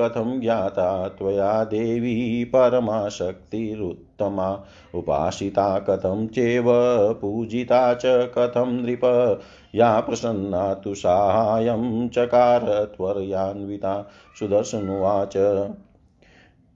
कथं 0.00 0.40
ज्ञाता 0.40 1.08
त्वया 1.08 1.64
देवी 1.64 2.44
परमाशक्तिरुत्तमा। 2.44 4.64
उपासिता 4.94 5.78
कथं 5.78 6.26
चेव, 6.26 6.64
पूजिता 7.22 7.94
च 7.94 8.02
कथं 8.06 8.72
नृप। 8.72 9.40
या 9.74 10.00
प्रसन्ना 10.00 10.74
तु 10.74 10.94
साहाय्यं 10.94 12.08
चकार 12.08 12.92
त्वरयान्विता। 12.96 14.10
सुदर्शनुवाच 14.38 15.36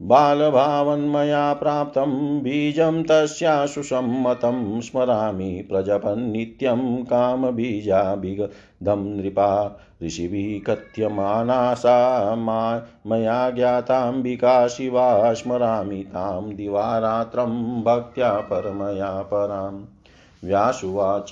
बालभावन्मया 0.03 1.53
प्राप्तं 1.53 2.43
बीजं 2.43 3.03
तस्या 3.03 3.67
सुसम्मतं 3.67 4.81
स्मरामि 4.81 5.67
प्रजपन्नित्यं 5.71 7.05
कामबीजाभिगधं 7.05 9.17
नृपा 9.17 9.79
ऋषिभिः 10.03 10.61
कथ्यमाना 10.67 11.75
सा 11.75 12.35
मा 12.35 12.83
मया 13.07 13.51
ज्ञाताम्बिका 13.51 14.69
शिवा 14.69 15.35
स्मरामि 15.35 15.97
तां 15.97 16.55
दिवारात्रं 16.55 17.83
भक्त्या 17.83 18.41
परमया 18.51 19.23
परां 19.23 19.81
व्यासुवाच 20.45 21.31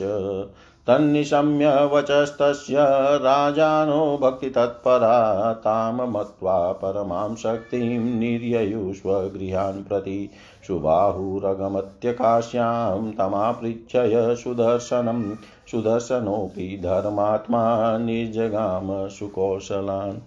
तन्निशम्य 0.90 1.90
वचस्तस्य 1.92 2.74
राजानो 3.18 4.18
भक्तितत्परा 4.22 5.52
तां 5.52 6.10
मत्वा 6.10 6.72
परमां 6.72 7.34
शक्तिं 7.34 8.00
निर्ययुष्वगृहान् 8.00 9.88
प्रति 9.88 10.30
सुबाहुरगमत्यकाश्यां 10.66 13.12
तमापृच्छय 13.12 14.36
सुदर्शनं। 14.44 15.34
सुदर्शनोऽपि 15.70 16.80
धर्मात्मा 16.82 17.98
निर्जगाम 17.98 19.08
सुकौशलान्। 19.08 20.18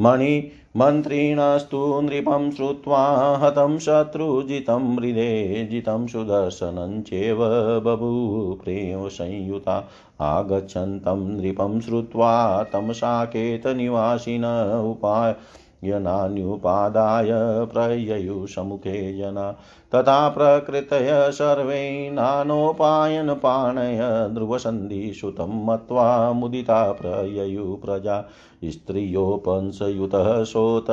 मणि 0.00 0.50
मन्त्रिणस्तु 0.76 1.78
नृपं 2.00 2.50
श्रुत्वा 2.50 2.98
हतं 3.36 3.78
शत्रुजितं 3.78 4.96
हृदे 4.96 5.64
जितं 5.70 6.06
सुदर्शनं 6.06 7.00
चेव 7.02 7.38
बभूप्रेमसंयुता 7.84 9.76
आगच्छन्तं 10.20 11.24
नृपं 11.30 11.80
श्रुत्वा 11.80 12.32
तं 12.62 12.92
साकेतनिवासिन 12.92 14.44
उपाय 14.90 15.34
यनान्युपादाय 15.84 17.30
प्रययुषमुखे 17.66 19.18
जना 19.18 19.52
तथा 19.94 20.28
प्रकृतय 20.28 21.30
सर्वै 21.32 22.10
नानोपायनपाणय 22.12 23.98
ध्रुवसन्धिसुतं 24.34 25.66
मत्वा 25.66 26.32
मुदिता 26.32 26.92
प्रययु 26.92 27.76
प्रजा। 27.76 28.24
स्त्रियोपंसयुतः 28.64 30.44
सोत 30.44 30.86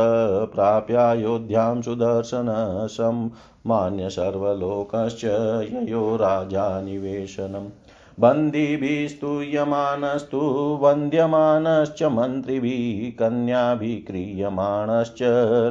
प्राप्यायोध्यां 0.56 1.82
सुदर्शनशं 1.82 3.30
मान्य 3.68 4.10
सर्वलोकश्च 4.10 5.24
ययो 5.26 6.16
राजा 6.16 6.82
निवेशनम् 8.22 8.22
बन्दिभिस्तूयमानस्तु 8.22 10.40
वन्द्यमानश्च 10.82 12.04
मन्त्रिभिः 12.04 13.20
कन्याभिक्रियमाणश्च 13.20 15.18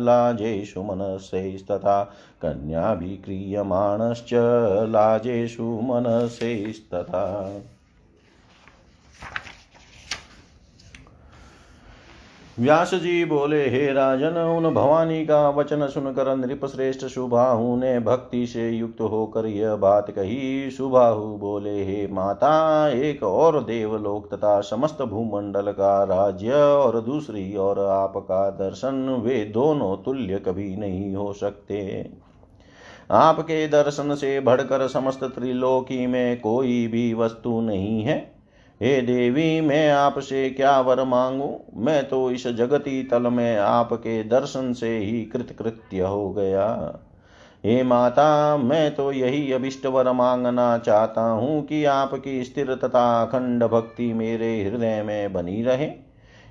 लाजेषु 0.03 0.83
मनसैस्तथा 0.83 2.15
कन्याभिक्रियमाणश्च 2.43 4.31
लाजेषु 4.91 5.63
मनसैस्तथा 5.63 7.63
व्यास 12.61 12.95
जी 12.95 13.25
बोले, 13.25 13.69
हे 13.69 13.93
राजन, 13.93 14.39
उन 14.39 14.75
भवानी 14.75 15.27
का 15.27 15.51
वचन 15.51 15.87
सुनकर 15.87 16.37
नृपश्रेष्ठ 16.37 17.05
सुबाहु 17.05 17.77
ने 17.77 18.01
भक्ति 18.01 18.47
से 18.47 18.71
युक्त 18.71 19.01
होकर 19.01 19.47
यह 19.47 19.75
बात 19.75 20.11
कही। 20.11 20.71
सुबाहु 20.71 21.37
बोले, 21.37 21.85
हे 21.85 22.09
माता, 22.13 22.89
एक 22.89 23.23
और 23.23 23.65
देवलोक 23.65 24.35
तथा 24.35 24.61
समस्त 24.61 25.03
भूमंडल 25.03 25.63
का 25.63 26.05
राज्य 26.05 26.53
और 26.53 27.01
दूसरी 27.01 27.57
और 27.57 27.79
आपका 27.79 28.51
दर्शन, 28.51 29.23
वे 29.25 29.45
दोनों 29.45 29.97
तुल्य 29.97 30.39
कभी 30.39 30.77
नहीं 30.77 31.17
हो 31.17 31.33
सकते। 31.33 32.11
आपके 33.11 33.69
दर्शन 33.69 34.15
से 34.15 34.41
बढ़कर 34.41 34.89
समस्त 34.89 35.25
त्रिलोकी 35.25 36.07
में 36.07 36.41
कोई 36.41 36.87
भी 36.87 37.15
वस्तु 37.15 37.61
नहीं 37.61 38.03
है। 38.03 38.34
हे 38.83 39.01
देवी, 39.01 39.61
मैं 39.61 39.91
आपसे 39.91 40.51
क्या 40.51 40.81
वर 40.81 41.05
मांगू? 41.05 41.61
मैं 41.77 42.09
तो 42.09 42.31
इस 42.31 42.47
जगती 42.49 43.03
तल 43.03 43.23
में 43.23 43.59
आपके 43.59 44.25
दर्शन 44.25 44.73
से 44.73 44.99
ही 44.99 45.25
कृतकृत्य 45.25 46.01
हो 46.01 46.31
गया। 46.31 46.99
हे 47.65 47.83
माता, 47.83 48.57
मैं 48.57 48.95
तो 48.95 49.13
यही 49.13 49.53
अभिष्ट 49.53 49.87
वर 49.87 50.13
मांगना 50.13 50.79
चाहता 50.79 51.23
हूँ 51.23 51.67
कि 51.67 51.85
आपकी 51.85 52.45
स्थिर 52.45 52.75
तथा 52.75 53.23
अखंड 53.23 53.65
भक्ति 53.65 54.13
मेरे 54.13 54.65
हृदय 54.65 55.03
में 55.03 55.33
बनी 55.33 55.63
रहे। 55.63 55.87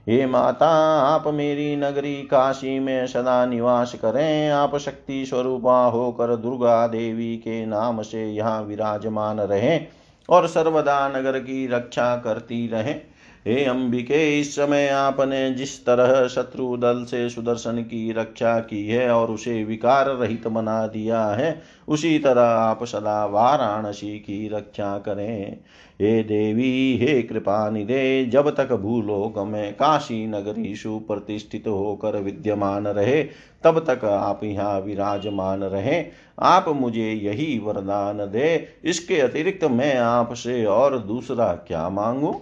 हे 0.08 0.26
माता, 0.26 0.70
आप 1.00 1.28
मेरी 1.28 1.76
नगरी 1.76 2.16
काशी 2.16 2.80
में 2.80 3.08
सदा 3.08 3.46
निवास 3.46 3.94
करें। 3.96 4.50
आप 4.50 4.78
शक्ति 4.78 5.26
स्वरूपा 5.26 5.86
होकर 5.86 6.36
दुर्गा 6.36 6.88
देवी 6.88 7.38
के 7.38 7.66
नाम 7.66 8.02
से 8.02 8.26
यहाँ 8.26 8.64
विराजमान 8.64 9.40
रहें। 9.40 9.88
और 10.30 10.48
सर्वदा 10.48 11.10
नगर 11.10 11.40
की 11.40 11.68
रक्षा 11.68 12.18
करती 12.18 12.68
रहे। 12.68 13.13
हे 13.48 13.64
अंबिके, 13.66 14.40
इस 14.40 14.56
समय 14.56 14.88
आपने 14.88 15.52
जिस 15.52 15.86
तरह 15.86 16.28
शत्रु 16.28 16.78
दल 16.78 17.04
से 17.04 17.30
सुदर्शन 17.30 17.82
की 17.82 18.12
रक्षा 18.12 18.60
की 18.60 18.88
है 18.88 19.10
और 19.12 19.32
उसे 19.32 19.64
विकार 19.64 20.10
रहित 20.10 20.48
बना 20.48 20.88
दिया 20.88 21.26
है, 21.26 21.62
उसी 21.88 22.20
तरह 22.20 22.42
आप 22.42 22.84
सदा 22.84 23.26
वाराणसी 23.26 24.20
की 24.20 24.48
रक्षा 24.48 24.98
करें। 24.98 25.58
हे 26.02 26.24
देवी, 26.24 26.98
हे 26.98 27.22
कृपा 27.22 27.70
निधे, 27.70 28.26
जब 28.26 28.50
तक 28.56 28.74
भूलोक 28.74 29.40
में 29.40 29.74
काशी 29.74 30.28
नगरी 30.28 30.76
सुप्रतिष्ठित 30.76 31.68
होकर 31.68 32.20
विद्यमान 32.20 32.88
रहे, 32.88 33.24
तब 33.64 33.86
तक 33.90 34.06
आप 34.06 34.44
यहाँ 34.44 34.80
विराजमान 34.80 35.64
रहे। 35.64 36.04
आप 36.40 36.70
मुझे 36.70 37.12
यही 37.12 37.60
वरदान 37.60 38.18
दे, 38.18 38.68
इसके 38.84 39.20
अतिरिक्त 39.20 39.64
मैं 39.64 39.96
आपसे 39.98 40.66
और 40.66 40.98
दूसरा 40.98 41.54
क्या 41.68 41.90
मांगू? 41.90 42.42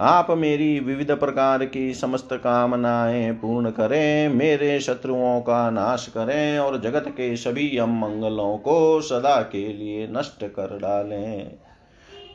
आप 0.00 0.26
मेरी 0.30 0.80
विविध 0.80 1.10
प्रकार 1.10 1.64
की 1.64 1.94
समस्त 1.94 2.28
कामनाएँ 2.32 3.32
पूर्ण 3.32 3.70
करें, 3.70 4.28
मेरे 4.28 4.80
शत्रुओं 4.80 5.40
का 5.40 5.70
नाश 5.70 6.08
करें 6.08 6.58
और 6.58 6.80
जगत 6.80 7.04
के 7.08 7.36
सभी 7.36 7.78
अमंगलों 7.78 8.58
को 8.58 9.00
सदा 9.00 9.40
के 9.40 9.72
लिए 9.72 10.08
नष्ट 10.08 10.44
कर 10.44 10.78
डालें। 10.82 11.50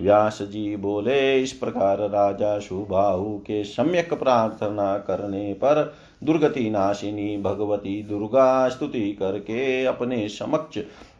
व्यास 0.01 0.41
जी 0.41 0.76
बोले, 0.76 1.41
इस 1.41 1.53
प्रकार 1.53 1.97
राजा 1.97 2.59
सुबाहु 2.59 3.38
के 3.38 3.64
सम्यक 3.64 4.14
प्रार्थना 4.14 4.97
करने 4.97 5.53
पर 5.53 5.93
दुर्गति 6.24 6.70
नाशिनी 6.70 7.38
भगवती 7.38 8.03
दुर्गा 8.03 8.70
स्तुति 8.70 9.12
करके 9.12 9.86
अपने 9.86 10.30
समक्ष 10.30 10.80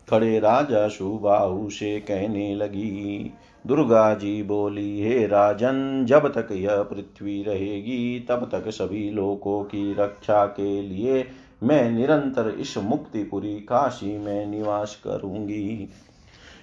खड़े 0.10 0.40
राजा 0.40 0.88
सुबाहु 0.88 1.70
से 1.70 2.00
कहने 2.00 2.56
लगी। 2.56 3.34
दुर्गा 3.68 4.14
जी 4.14 4.44
बोली, 4.44 5.02
हे 5.02 5.28
राजन, 5.28 6.06
जब 6.06 6.28
तक 6.28 6.48
यह 6.52 6.82
पृथ्वी 6.82 7.44
रहेगी, 7.44 8.20
तब 8.20 8.50
तक 8.52 8.70
सभी 8.70 9.10
लोगों 9.12 9.64
की 9.64 9.94
रक्षा 9.94 10.46
के 10.46 10.82
लिए 10.82 11.28
मैं 11.64 11.92
निरंतर 11.92 12.56
इस 12.60 12.78
मुक्तिपुरी 12.78 13.56
काशी 13.56 14.18
में 14.18 14.46
निवास 14.46 15.02
करूँगी। 15.04 15.90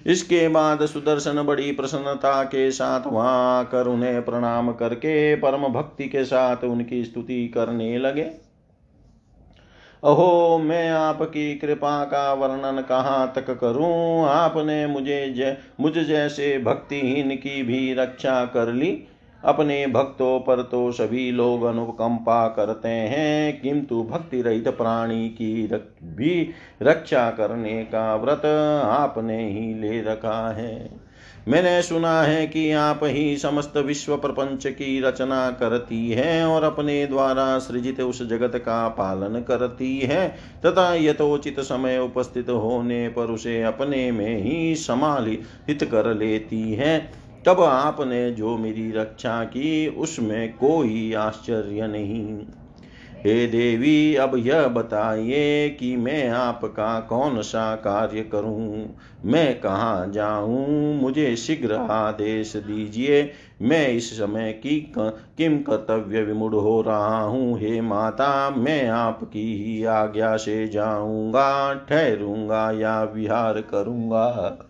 इसके 0.05 0.47
बाद 0.47 0.85
सुदर्शन 0.85 1.43
बड़ी 1.43 1.71
प्रसन्नता 1.71 2.43
के 2.43 2.71
साथ 2.71 3.01
वहाँ 3.07 3.65
कर 3.65 3.87
उन्हें 3.87 4.25
प्रणाम 4.25 4.71
करके 4.71 5.35
परम 5.35 5.67
भक्ति 5.67 6.07
के 6.07 6.25
साथ 6.25 6.63
उनकी 6.63 7.03
स्तुति 7.03 7.47
करने 7.47 7.97
लगे। 7.97 8.48
अहो 10.03 10.57
मैं 10.57 10.89
आपकी 10.89 11.55
कृपा 11.55 12.03
का 12.03 12.33
वर्णन 12.33 12.81
कहाँ 12.81 13.31
तक 13.35 13.49
करूँ? 13.59 14.25
आपने 14.25 14.87
मुझे 14.87 15.33
ज, 15.37 15.57
मुझ 15.79 15.93
जैसे 15.93 16.57
भक्तिहीन 16.57 17.35
की 17.35 17.63
भी 17.63 17.93
रक्षा 17.93 18.45
कर 18.45 18.73
ली। 18.73 19.03
अपने 19.43 19.87
भक्तों 19.87 20.39
पर 20.39 20.61
तो 20.61 20.91
सभी 20.91 21.31
लोग 21.31 21.63
अनुकंपा 21.63 22.47
करते 22.47 22.89
हैं 22.89 23.61
किंतु 23.61 24.03
भक्ति 24.03 24.41
रहित 24.41 24.67
प्राणी 24.67 25.29
की 25.29 25.67
रक, 25.67 25.93
भी 26.03 26.49
रक्षा 26.81 27.29
करने 27.31 27.83
का 27.83 28.15
व्रत 28.15 28.45
आपने 28.85 29.49
ही 29.49 29.73
ले 29.73 30.01
रखा 30.01 30.51
है। 30.51 31.08
मैंने 31.49 31.81
सुना 31.81 32.21
है 32.21 32.47
कि 32.47 32.71
आप 32.71 32.99
ही 33.03 33.37
समस्त 33.37 33.77
विश्व 33.77 34.17
प्रपंच 34.17 34.67
की 34.67 35.01
रचना 35.01 35.51
करती 35.51 36.09
है 36.09 36.45
और 36.45 36.63
अपने 36.63 37.05
द्वारा 37.05 37.59
सृजित 37.59 38.01
उस 38.01 38.29
जगत 38.29 38.51
का 38.55 38.87
पालन 38.87 39.41
करती 39.41 39.99
है। 39.99 40.29
तथा 40.65 40.95
यथोचित 40.95 41.59
समय 41.59 41.97
उपस्थित 41.97 42.49
होने 42.49 43.09
पर 43.09 43.23
उसे 43.23 43.63
अपने 43.63 44.11
में 44.11 44.37
ही 44.37 44.75
समालित 44.75 45.83
कर 45.83 46.15
लेती 46.15 46.73
है। 46.73 47.11
तब 47.45 47.61
आपने 47.61 48.31
जो 48.31 48.57
मेरी 48.57 48.91
रक्षा 48.91 49.43
की, 49.43 49.87
उसमें 49.87 50.53
कोई 50.53 51.13
आश्चर्य 51.13 51.87
नहीं। 51.87 52.39
हे 53.19 53.47
देवी, 53.47 54.15
अब 54.15 54.35
यह 54.35 54.67
बताइए 54.67 55.69
कि 55.69 55.95
मैं 55.95 56.29
आपका 56.29 56.99
कौन 56.99 57.41
सा 57.41 57.75
कार्य 57.75 58.21
करूँ? 58.23 58.95
मैं 59.25 59.59
कहाँ 59.59 60.11
जाऊँ? 60.11 60.95
मुझे 61.01 61.35
शीघ्र 61.35 61.73
आदेश 61.73 62.55
दीजिए। 62.55 63.31
मैं 63.61 63.87
इस 63.87 64.17
समय 64.17 64.51
की 64.53 64.93
किम 64.97 65.57
कर्तव्य 65.57 66.21
विमुड 66.23 66.55
हो 66.55 66.81
रहा 66.81 67.21
हूँ? 67.21 67.59
हे 67.59 67.81
माता, 67.81 68.49
मैं 68.49 68.87
आपकी 68.87 69.53
ही 69.57 69.83
आज्ञा 69.83 70.35
से 70.37 70.67
जाऊँगा, 70.67 71.73
ठहरूँगा 71.89 72.71
या 72.71 73.03
विहार 73.03 73.61
करूँगा। 73.61 74.65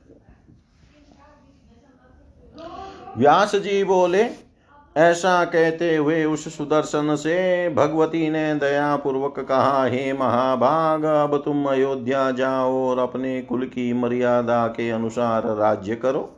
व्यास 3.17 3.55
जी 3.55 3.83
बोले 3.83 4.48
ऐसा 4.95 5.45
कहते 5.45 5.95
हुए 5.95 6.23
उस 6.25 6.57
सुदर्शन 6.57 7.15
से 7.15 7.69
भगवती 7.69 8.29
ने 8.29 8.55
दया 8.55 8.95
पूर्वक 8.95 9.39
कहा, 9.39 9.85
हे 9.85 10.13
महाभाग, 10.13 11.03
अब 11.03 11.41
तुम 11.45 11.65
अयोध्या 11.65 12.31
जाओ 12.31 12.73
और 12.89 12.99
अपने 12.99 13.41
कुल 13.41 13.65
की 13.65 13.93
मर्यादा 13.93 14.67
के 14.67 14.89
अनुसार 14.89 15.43
राज्य 15.47 15.95
करो। 15.95 16.29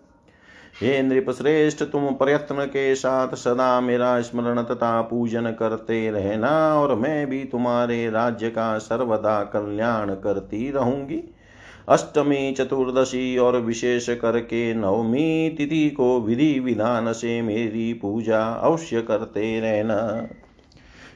हे 0.82 1.02
नृप 1.02 1.30
श्रेष्ठ 1.30 1.84
तुम 1.84 2.08
प्रयत्न 2.08 2.66
के 2.66 2.95
साथ 2.95 3.36
सदा 3.36 3.82
मेरा 3.82 4.22
स्मरण 4.22 4.62
तथा 4.64 5.02
पूजन 5.02 5.52
करते 5.52 6.12
रहना 6.12 6.49
और 6.76 6.95
मैं 6.95 7.28
भी 7.28 7.43
तुम्हारे 7.43 8.10
राज्य 8.10 8.49
का 8.49 8.78
सर्वदा 8.78 9.43
कल्याण 9.43 10.10
करती 10.10 10.72
रहूँगी। 10.72 11.24
अष्टमी 11.89 12.51
चतुर्दशी 12.51 13.38
और 13.38 13.57
विशेष 13.57 14.09
करके 14.09 14.73
नवमी 14.73 15.49
तिथि 15.57 15.89
को 15.89 16.21
विधि 16.21 16.59
विधान 16.59 17.13
से 17.13 17.41
मेरी 17.41 17.93
पूजा 17.93 18.41
अवश्य 18.43 19.01
करते 19.01 19.59
रहना। 19.59 20.27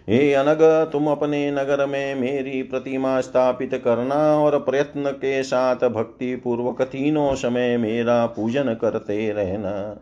हे 0.10 0.34
अनग, 0.34 0.90
तुम 0.92 1.08
अपने 1.08 1.52
नगर 1.52 1.86
में 1.86 2.16
मेरी 2.16 2.64
प्रतिमा 2.64 3.22
स्थापित 3.22 3.82
करना 3.86 4.16
और 4.16 4.60
प्रयत्न 4.60 5.12
के 5.12 5.44
साथ 5.44 5.76
भक्ति 5.76 6.36
पूर्वक 6.36 6.82
तीनों 6.82 7.36
समय 7.36 7.78
मेरा 7.78 8.26
पूजन 8.26 8.74
करते 8.74 9.32
रहना। 9.32 10.02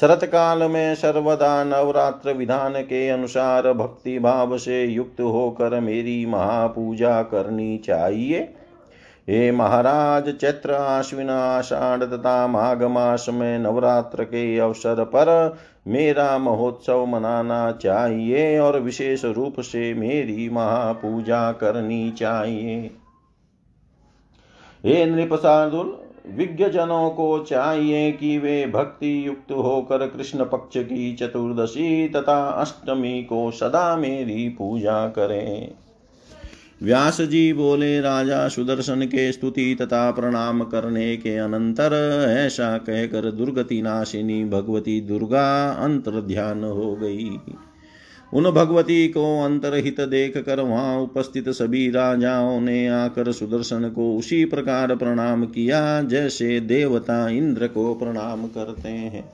शरत 0.00 0.24
काल 0.24 0.62
में 0.62 0.94
सर्वदा 0.94 1.64
नवरात्र 1.64 2.32
विधान 2.32 2.72
के 2.72 3.08
अनुसार 3.08 3.72
भक्ति 3.72 4.18
भाव 4.18 4.58
से 4.58 4.84
युक्त 4.84 5.20
होकर 5.20 5.80
मेरी 5.80 6.26
महापूजा 6.26 7.22
करनी 7.22 7.78
चाहिए। 7.78 8.54
हे 9.28 9.50
महाराज, 9.52 10.28
चैत्र 10.30 10.72
आश्विन 10.72 11.30
आषाढ़ 11.30 12.04
तथा 12.04 12.46
माघ 12.46 12.82
मास 12.82 13.26
में 13.28 13.58
नवरात्र 13.58 14.24
के 14.24 14.58
अवसर 14.58 15.04
पर 15.04 15.56
मेरा 15.86 16.38
महोत्सव 16.38 17.06
मनाना 17.06 17.72
चाहिए 17.72 18.58
और 18.58 18.80
विशेष 18.80 19.24
रूप 19.24 19.60
से 19.60 19.94
मेरी 19.94 20.48
महापूजा 20.48 21.52
करनी 21.52 22.10
चाहिए। 22.10 22.90
हे 24.84 25.04
नृपसादुल 25.06 25.96
विज्ञजनों 26.28 27.10
को 27.10 27.38
चाहिए 27.38 28.12
कि 28.12 28.38
वे 28.38 28.66
भक्ति 28.66 29.26
युक्त 29.26 29.52
होकर 29.52 30.06
कृष्ण 30.06 30.44
पक्ष 30.44 30.78
की 30.78 31.12
चतुर्दशी 31.14 32.08
तथा 32.08 32.46
अष्टमी 32.46 33.22
को 33.22 33.50
सदा 33.50 33.96
मेरी 33.96 34.48
पूजा 34.48 35.08
करें। 35.08 35.74
व्यास 36.82 37.20
जी 37.20 37.52
बोले, 37.52 38.00
राजा, 38.00 38.48
सुदर्शन 38.48 39.02
के 39.02 39.32
स्तुति 39.32 39.76
तथा 39.80 40.10
प्रणाम 40.10 40.62
करने 40.62 41.16
के 41.16 41.36
अनंतर 41.36 41.94
ऐसा 42.38 42.78
कहकर 42.78 43.30
दुर्गति 43.30 43.82
नाशिनी 43.82 44.44
भगवती 44.44 45.00
दुर्गा 45.00 45.68
अंतर 45.70 46.20
ध्यान 46.20 46.64
हो 46.64 46.94
गई। 46.96 47.30
उन 48.32 48.50
भगवती 48.50 49.08
को 49.08 49.44
अंतरहित 49.44 50.00
देख 50.00 50.36
कर 50.38 50.60
वहाँ 50.60 51.00
उपस्थित 51.00 51.48
सभी 51.48 51.90
राजाओं 51.90 52.60
ने 52.60 52.88
आकर 52.88 53.32
सुदर्शन 53.32 53.88
को 53.88 54.16
उसी 54.16 54.44
प्रकार 54.44 54.96
प्रणाम 54.96 55.44
किया, 55.44 56.02
जैसे 56.02 56.60
देवता 56.60 57.28
इंद्र 57.28 57.66
को 57.66 57.94
प्रणाम 57.94 58.46
करते 58.46 58.88
हैं। 58.88 59.32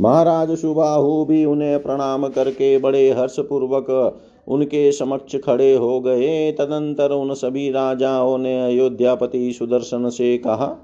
महाराज 0.00 0.50
सुबाहु 0.58 1.24
भी 1.24 1.44
उन्हें 1.44 1.82
प्रणाम 1.82 2.28
करके 2.28 2.78
बड़े 2.78 3.10
हर्षपूर्वक 3.10 3.86
उनके 4.46 4.90
समक्ष 4.92 5.36
खड़े 5.36 5.74
हो 5.74 6.00
गए। 6.00 6.52
तदंतर 6.52 7.12
उन 7.12 7.34
सभी 7.34 7.70
राजाओं 7.70 8.36
ने 8.38 8.60
अयोध्यापति 8.62 9.52
सुदर्शन 9.52 10.08
से 10.08 10.36
कहा, 10.38 10.76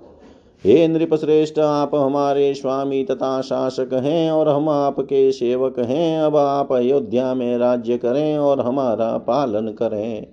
हे 0.64 0.86
नृप 0.88 1.14
श्रेष्ठ 1.14 1.58
आप 1.58 1.94
हमारे 1.94 2.52
स्वामी 2.54 3.02
तथा 3.04 3.40
शासक 3.40 3.92
हैं 3.94 4.30
और 4.30 4.48
हम 4.48 4.68
आपके 4.68 5.30
सेवक 5.32 5.78
हैं। 5.80 6.20
अब 6.20 6.36
आप 6.36 6.72
अयोध्या 6.72 7.32
में 7.34 7.56
राज्य 7.58 7.98
करें 7.98 8.38
और 8.38 8.60
हमारा 8.60 9.16
पालन 9.18 9.68
करें। 9.72 10.26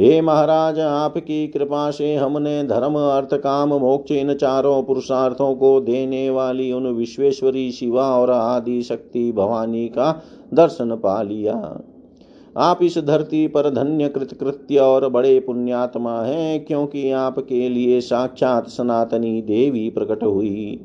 हे 0.00 0.20
महाराज, 0.20 0.78
आपकी 0.80 1.46
कृपा 1.48 1.90
से 1.90 2.14
हमने 2.14 2.62
धर्म 2.64 2.94
अर्थ 2.94 3.34
काम 3.34 3.74
मोक्ष 3.74 4.12
इन 4.12 4.34
चारों 4.34 4.82
पुरुषार्थों 4.82 5.54
को 5.54 5.80
देने 5.80 6.28
वाली 6.30 6.70
उन 6.72 6.86
विश्वेश्वरी 6.88 7.70
शिवा 7.72 8.08
और 8.16 8.30
आदि 8.30 8.82
शक्ति 8.82 9.30
भवानी 9.32 9.86
का 9.88 10.12
दर्शन 10.54 10.96
पा 10.96 11.20
लिया। 11.22 11.56
आप 12.56 12.82
इस 12.82 12.98
धरती 12.98 13.46
पर 13.46 13.68
धन्य 13.70 14.08
कृत 14.08 14.32
कृत्य 14.34 14.78
और 14.78 15.08
बड़े 15.08 15.38
पुण्यात्मा 15.40 16.22
हैं, 16.22 16.64
क्योंकि 16.64 17.10
आपके 17.10 17.68
लिए 17.68 18.00
साक्षात 18.00 18.68
सनातनी 18.68 19.42
देवी 19.42 19.90
प्रकट 19.90 20.22
हुई। 20.22 20.80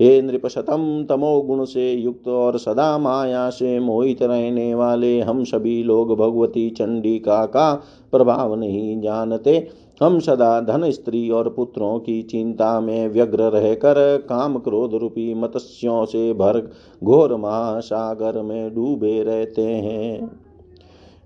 हे 0.00 0.22
नृपशतम, 0.22 1.06
तमो 1.08 1.40
गुण 1.40 1.64
से 1.64 1.92
युक्त 1.92 2.28
और 2.28 2.58
सदा 2.58 2.98
माया 2.98 3.50
से 3.50 3.78
मोहित 3.80 4.22
रहने 4.22 4.74
वाले 4.74 5.20
हम 5.20 5.44
सभी 5.44 5.82
लोग 5.82 6.16
भगवती 6.18 6.68
चंडिका 6.70 7.44
का 7.46 7.72
प्रभाव 8.12 8.54
नहीं 8.54 9.00
जानते। 9.00 9.68
हम 10.02 10.18
सदा 10.18 10.60
धन 10.60 10.90
स्त्री 10.90 11.30
और 11.30 11.48
पुत्रों 11.48 11.98
की 11.98 12.22
चिंता 12.22 12.80
में 12.80 13.08
व्यग्र 13.08 13.42
रहकर 13.42 13.94
काम 14.28 14.58
क्रोध 14.58 14.94
रूपी 14.94 15.34
मत्स्यों 15.34 16.04
से 16.04 16.32
भर 16.32 16.70
घोर 17.04 17.36
महासागर 17.36 18.42
में 18.42 18.74
डूबे 18.74 19.22
रहते 19.22 19.62
हैं। 19.62 20.30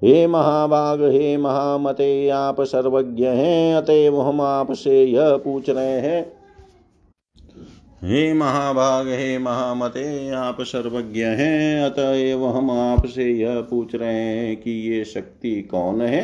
हे 0.03 0.27
महाभाग 0.27 1.03
हे 1.03 1.37
महामते, 1.37 2.29
आप 2.29 2.61
सर्वज्ञ 2.61 3.27
हैं 3.27 3.75
अतएव 3.75 4.21
हम 4.21 4.41
आपसे 4.41 5.05
यह 5.05 5.37
पूछ 5.37 5.71
रहे 5.71 6.01
हैं। 6.01 6.23
हे 8.03 8.33
महाभाग 8.33 9.09
हे 9.09 9.39
महामते, 9.39 10.31
आप 10.31 10.61
सर्वज्ञ 10.61 11.23
हैं, 11.23 11.83
अतएव 11.83 12.45
हम 12.47 12.71
आपसे 12.71 13.25
यह 13.25 13.61
पूछ 13.61 13.95
रहे 13.95 14.15
हैं 14.15 14.57
कि 14.57 14.71
ये 14.71 15.05
शक्ति 15.05 15.63
कौन 15.63 16.03
है, 16.03 16.23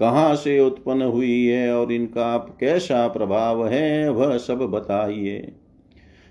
कहाँ 0.00 0.34
से 0.34 0.58
उत्पन्न 0.60 1.02
हुई 1.02 1.46
है 1.46 1.72
और 1.74 1.92
इनका 1.92 2.26
आप 2.26 2.56
कैसा 2.60 3.06
प्रभाव 3.08 3.66
है, 3.66 4.08
वह 4.08 4.36
सब 4.38 4.66
बताइए। 4.72 5.52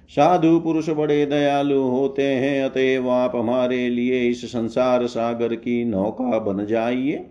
साधु 0.09 0.59
पुरुष 0.59 0.89
बड़े 0.89 1.25
दयालु 1.25 1.81
होते 1.81 2.23
हैं, 2.23 2.63
अतएव 2.63 3.09
आप 3.09 3.35
हमारे 3.35 3.89
लिए 3.89 4.29
इस 4.29 4.45
संसार 4.45 5.07
सागर 5.07 5.55
की 5.55 5.85
नौका 5.85 6.39
बन 6.39 6.65
जाइए। 6.65 7.25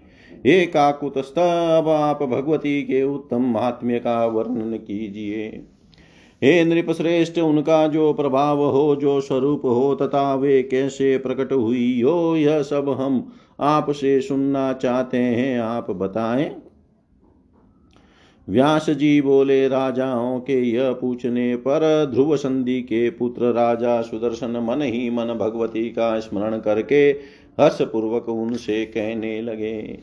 हे 0.47 0.66
काकुतस्थ 0.66 1.39
अब 1.79 1.89
आप 1.89 2.22
भगवती 2.22 2.83
के 2.83 3.03
उत्तम 3.03 3.43
महात्म्य 3.43 3.99
का 3.99 4.27
वर्णन 4.27 4.77
कीजिए। 4.77 5.62
हे 6.43 6.64
नृप 6.64 6.91
श्रेष्ठ 6.91 7.39
उनका 7.39 7.87
जो 7.87 8.12
प्रभाव 8.12 8.64
हो, 8.64 8.97
जो 8.97 9.20
स्वरूप 9.20 9.62
हो, 9.64 9.95
तथा 9.95 10.35
वे 10.35 10.62
कैसे 10.62 11.18
प्रकट 11.18 11.53
हुई 11.53 12.03
हो, 12.03 12.37
यह 12.37 12.62
सब 12.62 12.89
हम 12.89 13.33
आपसे 13.61 14.20
सुनना 14.20 14.72
चाहते 14.72 15.18
हैं, 15.18 15.61
आप 15.61 15.91
बताएँ। 15.91 16.57
व्यास 18.49 18.91
जी 18.91 19.21
बोले, 19.21 19.69
राजाओं 19.69 20.41
के 20.41 20.63
यह 20.63 20.93
पूछने 20.93 21.57
पर 21.57 22.11
ध्रुव 22.13 22.37
संधि 22.37 22.83
के 22.83 23.11
पुत्र 23.11 23.53
राजा 23.53 24.03
सुदर्शन 24.03 24.51
मन 24.51 24.83
ही 24.83 25.11
मन 25.11 25.25
भगवती 25.25 25.89
का 25.89 26.21
स्मरण 26.21 26.59
करके 26.59 27.17
हर्षपूर्वक 27.61 28.29
उनसे 28.29 28.85
कहने 28.85 29.43
लगे। 29.43 29.99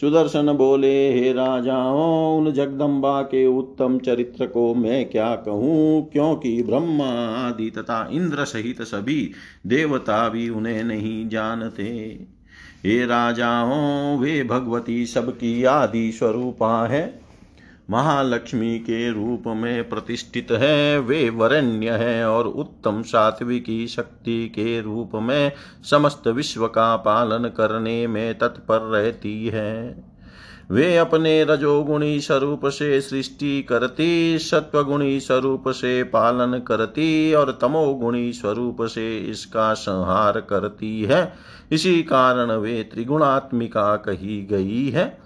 सुदर्शन 0.00 0.52
बोले, 0.52 1.12
हे 1.12 1.32
राजाओं, 1.32 2.38
उन 2.38 2.52
जगदम्बा 2.52 3.22
के 3.22 3.46
उत्तम 3.46 3.98
चरित्र 3.98 4.46
को 4.46 4.74
मैं 4.74 5.10
क्या 5.10 5.36
कहूँ? 5.36 6.10
क्योंकि 6.10 6.62
ब्रह्मा 6.62 7.10
आदि 7.48 7.70
तथा 7.70 8.08
इंद्र 8.12 8.44
सहित 8.44 8.82
सभी 8.82 9.30
देवता 9.66 10.28
भी 10.28 10.48
उन्हें 10.48 10.84
नहीं 10.84 11.28
जानते। 11.28 12.18
हे 12.86 13.06
राजाओं, 13.06 14.18
वे 14.18 14.44
भगवती 14.44 15.06
सबकी 15.06 15.64
आदि 15.64 16.12
स्वरूपा 16.12 16.86
है। 16.86 17.21
महालक्ष्मी 17.92 18.78
के 18.78 19.12
रूप 19.12 19.44
में 19.46 19.88
प्रतिष्ठित 19.88 20.46
है, 20.50 20.98
वे 20.98 21.30
वरण्य 21.30 21.90
है 21.90 22.28
और 22.28 22.46
उत्तम 22.46 23.02
सात्विकी 23.02 23.86
शक्ति 23.86 24.48
के 24.48 24.80
रूप 24.80 25.10
में 25.14 25.52
समस्त 25.90 26.28
विश्व 26.28 26.66
का 26.66 26.96
पालन 26.96 27.48
करने 27.48 28.06
में 28.06 28.38
तत्पर 28.38 28.78
रहती 28.78 29.46
है। 29.46 30.04
वे 30.70 30.96
अपने 30.96 31.44
रजोगुणी 31.44 32.20
स्वरूप 32.20 32.66
से 32.66 33.00
सृष्टि 33.00 33.62
करती, 33.62 34.38
सत्वगुणी 34.38 35.20
स्वरूप 35.20 35.68
से 35.68 36.02
पालन 36.02 36.58
करती 36.58 37.34
और 37.34 37.58
तमोगुणी 37.60 38.32
स्वरूप 38.32 38.82
से 38.82 39.18
इसका 39.18 39.74
संहार 39.74 40.40
करती 40.40 41.02
है। 41.02 41.32
इसी 41.72 42.02
कारण 42.02 42.52
वे 42.52 42.82
त्रिगुणात्मिका 42.82 43.96
कही 43.96 44.46
गई 44.46 44.88
है। 44.88 45.21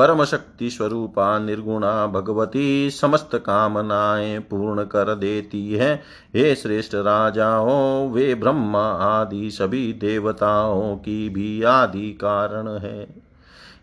परम 0.00 0.24
शक्ति 0.24 0.70
स्वरूपा 0.70 1.38
निर्गुणा 1.38 2.06
भगवती 2.06 2.90
समस्त 2.90 3.30
कामनाएँ 3.34 4.38
पूर्ण 4.38 4.84
कर 4.84 5.14
देती 5.14 5.72
है। 5.72 6.02
हे 6.36 6.54
श्रेष्ठ 6.54 6.94
राजाओं, 6.94 8.10
वे 8.10 8.34
ब्रह्मा 8.34 8.90
आदि 8.92 9.50
सभी 9.50 9.92
देवताओं 9.92 10.96
की 10.96 11.28
भी 11.28 11.62
आदि 11.62 12.10
कारण 12.12 12.68
है। 12.68 13.02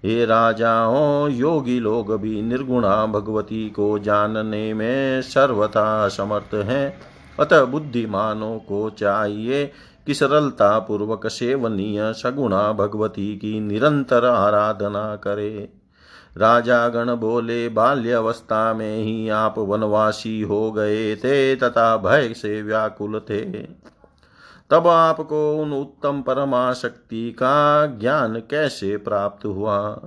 हे 0.06 0.26
राजाओं, 0.26 1.30
योगी 1.30 1.80
लोग 1.80 2.22
भी 2.22 2.42
निर्गुणा 2.42 3.06
भगवती 3.06 3.70
को 3.70 4.00
जानने 4.00 4.74
में 4.74 5.22
सर्वथा 5.22 6.08
समर्थ 6.08 6.54
हैं। 6.54 6.98
अतः 7.40 7.66
बुद्धिमानों 7.66 8.60
को 8.60 8.90
चाहिए 8.90 9.72
कि 10.06 10.14
सरलता 10.14 10.80
पूर्वक 10.80 11.28
सेवनीय 11.28 12.14
सगुणा 12.14 12.74
भगवती 12.74 13.36
की 13.36 13.60
निरंतर 13.60 14.26
आराधना 14.26 15.16
करे। 15.16 15.77
राजा 16.38 16.88
गण 16.88 17.16
बोले, 17.16 17.70
बाल्यवस्था 17.70 18.74
में 18.74 18.98
ही 18.98 19.30
आप 19.30 19.56
वनवासी 19.58 20.42
हो 20.42 20.72
गए 20.72 21.16
थे, 21.16 21.56
तथा 21.56 21.98
भय 21.98 22.34
से 22.34 22.62
व्याकुल 22.62 23.20
थे। 23.20 23.44
तब 24.70 24.88
आपको 24.88 25.58
उन 25.58 25.74
उत्तम 25.74 26.22
परमाशक्ति 26.22 27.32
का 27.32 27.86
ज्ञान 27.86 28.36
कैसे 28.36 28.98
प्राप्त 28.98 29.46
हुआ? 29.46 30.00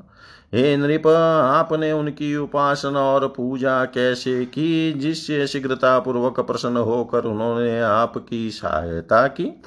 हे 0.54 0.76
नृप, 0.76 1.06
आपने 1.06 1.92
उनकी 1.92 2.36
उपासना 2.36 3.00
और 3.00 3.28
पूजा 3.28 3.84
कैसे 3.84 4.44
की, 4.44 4.92
जिससे 4.92 5.46
शीघ्रता 5.46 5.98
पूर्वक 5.98 6.40
प्रसन्न 6.40 6.76
होकर 6.76 7.24
उन्होंने 7.24 7.80
आपकी 7.80 8.50
सहायता 8.50 9.26
की? 9.26 9.62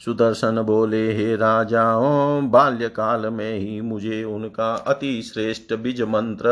सुदर्शन 0.00 0.62
बोले, 0.62 1.12
हे 1.14 1.36
राजाओं 1.36 2.50
बाल्यकाल 2.50 3.26
में 3.26 3.58
ही 3.58 3.80
मुझे 3.80 4.22
उनका 4.24 4.74
अति 4.74 5.22
श्रेष्ठ 5.22 5.74
बीज 5.74 6.02
मंत्र 6.02 6.50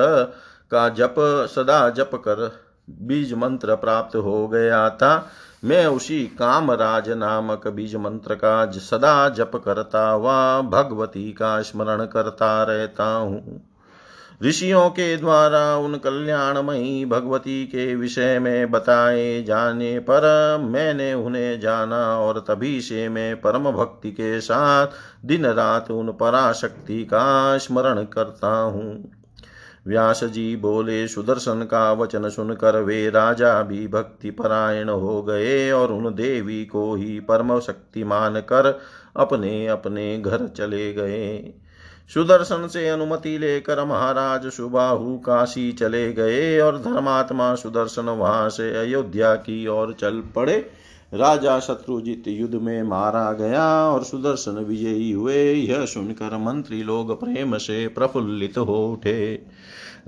का 0.71 0.89
जप, 0.89 1.15
सदा 1.49 1.89
जप 1.91 2.11
कर 2.15 2.51
बीज 2.91 3.33
मंत्र 3.35 3.75
प्राप्त 3.75 4.17
हो 4.17 4.49
गया 4.49 4.89
था। 4.91 5.31
मैं 5.65 5.87
उसी 5.87 6.21
कामराज 6.39 7.09
नामक 7.11 7.67
बीज 7.69 7.97
मंत्र 7.97 8.35
का 8.35 8.71
सदा 8.71 9.29
जप 9.29 9.57
करता 9.65 10.09
हुआ 10.09 10.61
भगवती 10.63 11.33
का 11.33 11.61
स्मरण 11.63 12.05
करता 12.05 12.63
रहता 12.63 13.05
हूँ। 13.05 13.68
ऋषियों 14.43 14.91
के 14.91 15.17
द्वारा 15.17 15.77
उन 15.77 15.95
कल्याणमयी 15.95 17.05
भगवती 17.05 17.65
के 17.67 17.95
विषय 17.95 18.39
में 18.39 18.71
बताए 18.71 19.43
जाने 19.43 19.99
पर 19.99 20.23
मैंने 20.61 21.15
उन्हें 21.15 21.61
जाना 21.61 22.19
और 22.19 22.45
तभी 22.49 22.81
से 22.81 23.09
मैं 23.09 23.37
परम 23.37 23.71
भक्ति 23.71 24.11
के 24.11 24.41
साथ 24.41 24.87
दिन 25.25 25.47
रात 25.47 25.91
उन 25.91 26.13
पराशक्ति 26.13 27.05
का 27.05 27.59
स्मरण 27.59 28.05
करता 28.05 28.61
हूँ। 28.61 29.13
व्यास 29.87 30.25
जी 30.25 30.57
बोले, 30.57 31.09
सुदर्शन 31.09 31.63
का 31.63 31.93
वचन 31.93 32.29
सुनकर 32.29 32.81
वे 32.81 33.11
राजा 33.11 33.63
भी 33.63 33.89
भक्ति 33.89 34.31
परायण 34.31 34.89
हो 34.89 35.23
गए 35.23 35.71
और 35.71 35.93
उन 35.93 36.15
देवी 36.15 36.65
को 36.65 36.95
ही 36.95 37.21
परम 37.21 37.61
शक्ति 37.61 38.05
मान 38.05 38.41
कर 38.41 38.81
अपने 39.17 39.67
अपने 39.67 40.19
घर 40.19 40.47
चले 40.47 40.93
गए। 40.93 41.55
सुदर्शन 42.15 42.67
से 42.67 42.89
अनुमति 42.89 43.39
लेकर 43.39 43.85
महाराज 43.85 44.47
सुबाहु 44.47 45.19
काशी 45.19 45.73
चले 45.73 46.13
गए 46.13 46.61
और 46.61 46.79
धर्मात्मा 46.79 47.55
सुदर्शन 47.55 48.03
वहाँ 48.03 48.49
से 48.49 48.71
अयोध्या 48.77 49.35
की 49.35 49.67
ओर 49.67 49.93
चल 49.93 50.23
पड़े। 50.37 50.57
राजा 51.15 51.59
शत्रुजित 51.61 52.25
युद्ध 52.29 52.55
में 52.55 52.83
मारा 52.83 53.33
गया 53.33 53.67
और 53.87 54.05
सुदर्शन 54.05 54.53
विजयी 54.53 55.13
हुए। 55.13 55.53
यह 55.53 55.85
सुनकर 55.85 56.37
मंत्री 56.37 56.83
लोग 56.83 57.21
प्रेम 57.21 57.57
से 57.57 57.89
प्रफुल्लित 57.89 58.59
हो 58.59 58.93
उठे। 58.93 59.43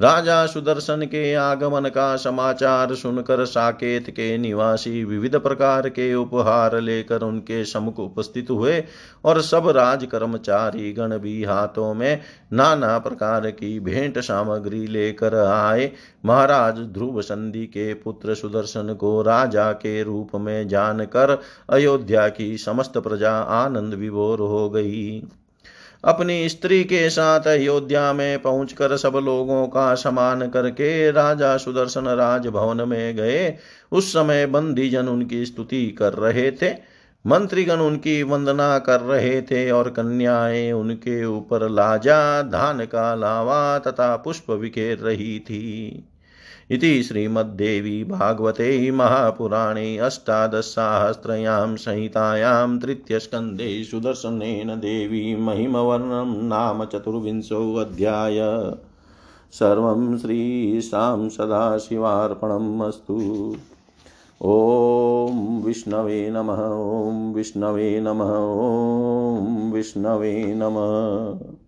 राजा 0.00 0.46
सुदर्शन 0.46 1.02
के 1.02 1.34
आगमन 1.34 1.88
का 1.88 2.16
समाचार 2.16 2.94
सुनकर 2.94 3.44
साकेत 3.44 4.10
के 4.10 4.38
निवासी 4.38 5.04
विविध 5.04 5.36
प्रकार 5.36 5.88
के 5.88 6.14
उपहार 6.14 6.80
लेकर 6.80 7.22
उनके 7.22 7.64
समुख 7.64 7.98
उपस्थित 7.98 8.50
हुए 8.50 8.84
और 9.24 9.40
सब 9.40 9.68
राज 9.68 10.04
कर्मचारी 10.04 10.92
गण 10.92 11.18
भी 11.18 11.44
हाथों 11.44 11.94
में 11.94 12.20
नाना 12.52 12.98
प्रकार 12.98 13.50
की 13.50 13.78
भेंट 13.80 14.18
सामग्री 14.18 14.86
लेकर 14.86 15.34
आए। 15.34 15.90
महाराज 16.26 16.78
ध्रुव 16.78 17.20
संधि 17.20 17.66
के 17.66 17.92
पुत्र 17.94 18.34
सुदर्शन 18.34 18.94
को 18.94 19.20
राजा 19.22 19.72
के 19.72 20.02
रूप 20.02 20.36
में 20.36 20.68
जानकर 20.68 21.38
अयोध्या 21.70 22.28
की 22.28 22.56
समस्त 22.58 22.98
प्रजा 22.98 23.32
आनंद 23.32 23.94
विभोर 23.94 24.40
हो 24.40 24.68
गई। 24.70 25.22
अपनी 26.04 26.48
स्त्री 26.48 26.84
के 26.84 27.10
साथ 27.10 27.40
अयोध्या 27.40 28.12
में 28.12 28.42
पहुंचकर 28.42 28.96
सब 28.96 29.12
लोगों 29.16 29.66
का 29.66 29.94
समान 29.94 30.48
करके 30.48 31.10
राजा 31.10 31.56
सुदर्शन 31.56 32.08
राज 32.08 32.46
भवन 32.46 32.88
में 32.88 33.16
गए। 33.16 33.54
उस 33.92 34.12
समय 34.12 34.46
बंदी 34.46 34.90
जन 34.90 35.08
उनकी 35.08 35.46
स्तुति 35.46 35.86
कर 35.90 36.12
रहे 36.12 36.50
थे, 36.52 36.70
मंत्रीगण 37.26 37.76
उनकी 37.76 38.22
वंदना 38.22 38.78
कर 38.78 39.00
रहे 39.00 39.42
थे 39.42 39.70
और 39.70 39.90
कन्याएँ 39.90 40.72
उनके 40.72 41.24
ऊपर 41.24 41.68
लाजा, 41.68 42.42
धान 42.42 42.84
का 42.86 43.14
लावा 43.14 43.78
तथा 43.78 44.16
पुष्प 44.16 44.50
बिखेर 44.50 44.98
रही 44.98 45.38
थी। 45.40 46.06
इति 46.70 47.02
श्रीमद्देवी 47.02 48.04
भागवते 48.04 48.90
महापुराणे 48.90 49.98
अष्टादशसाहस्रयां 49.98 51.76
संहितायां 51.76 52.78
तृतीयस्कन्धे 52.78 53.84
सुदर्शनेन 53.84 54.68
देवी 54.68 55.36
महिमवर्णं 55.36 56.46
नाम 56.48 56.84
चतुर्विंशोऽध्याय 56.84 58.38
सर्वं 59.52 60.18
श्रीशां 60.18 61.28
सदाशिवार्पणम् 61.28 62.82
अस्तु। 62.82 63.56
ॐ 64.42 65.62
विष्णवे 65.64 66.30
नमः, 66.30 66.64
ॐ 66.68 67.32
विष्णवे 67.34 68.00
नमः, 68.00 68.30
ॐ 68.38 69.72
विष्णवे 69.72 70.54
नमः। 70.54 71.59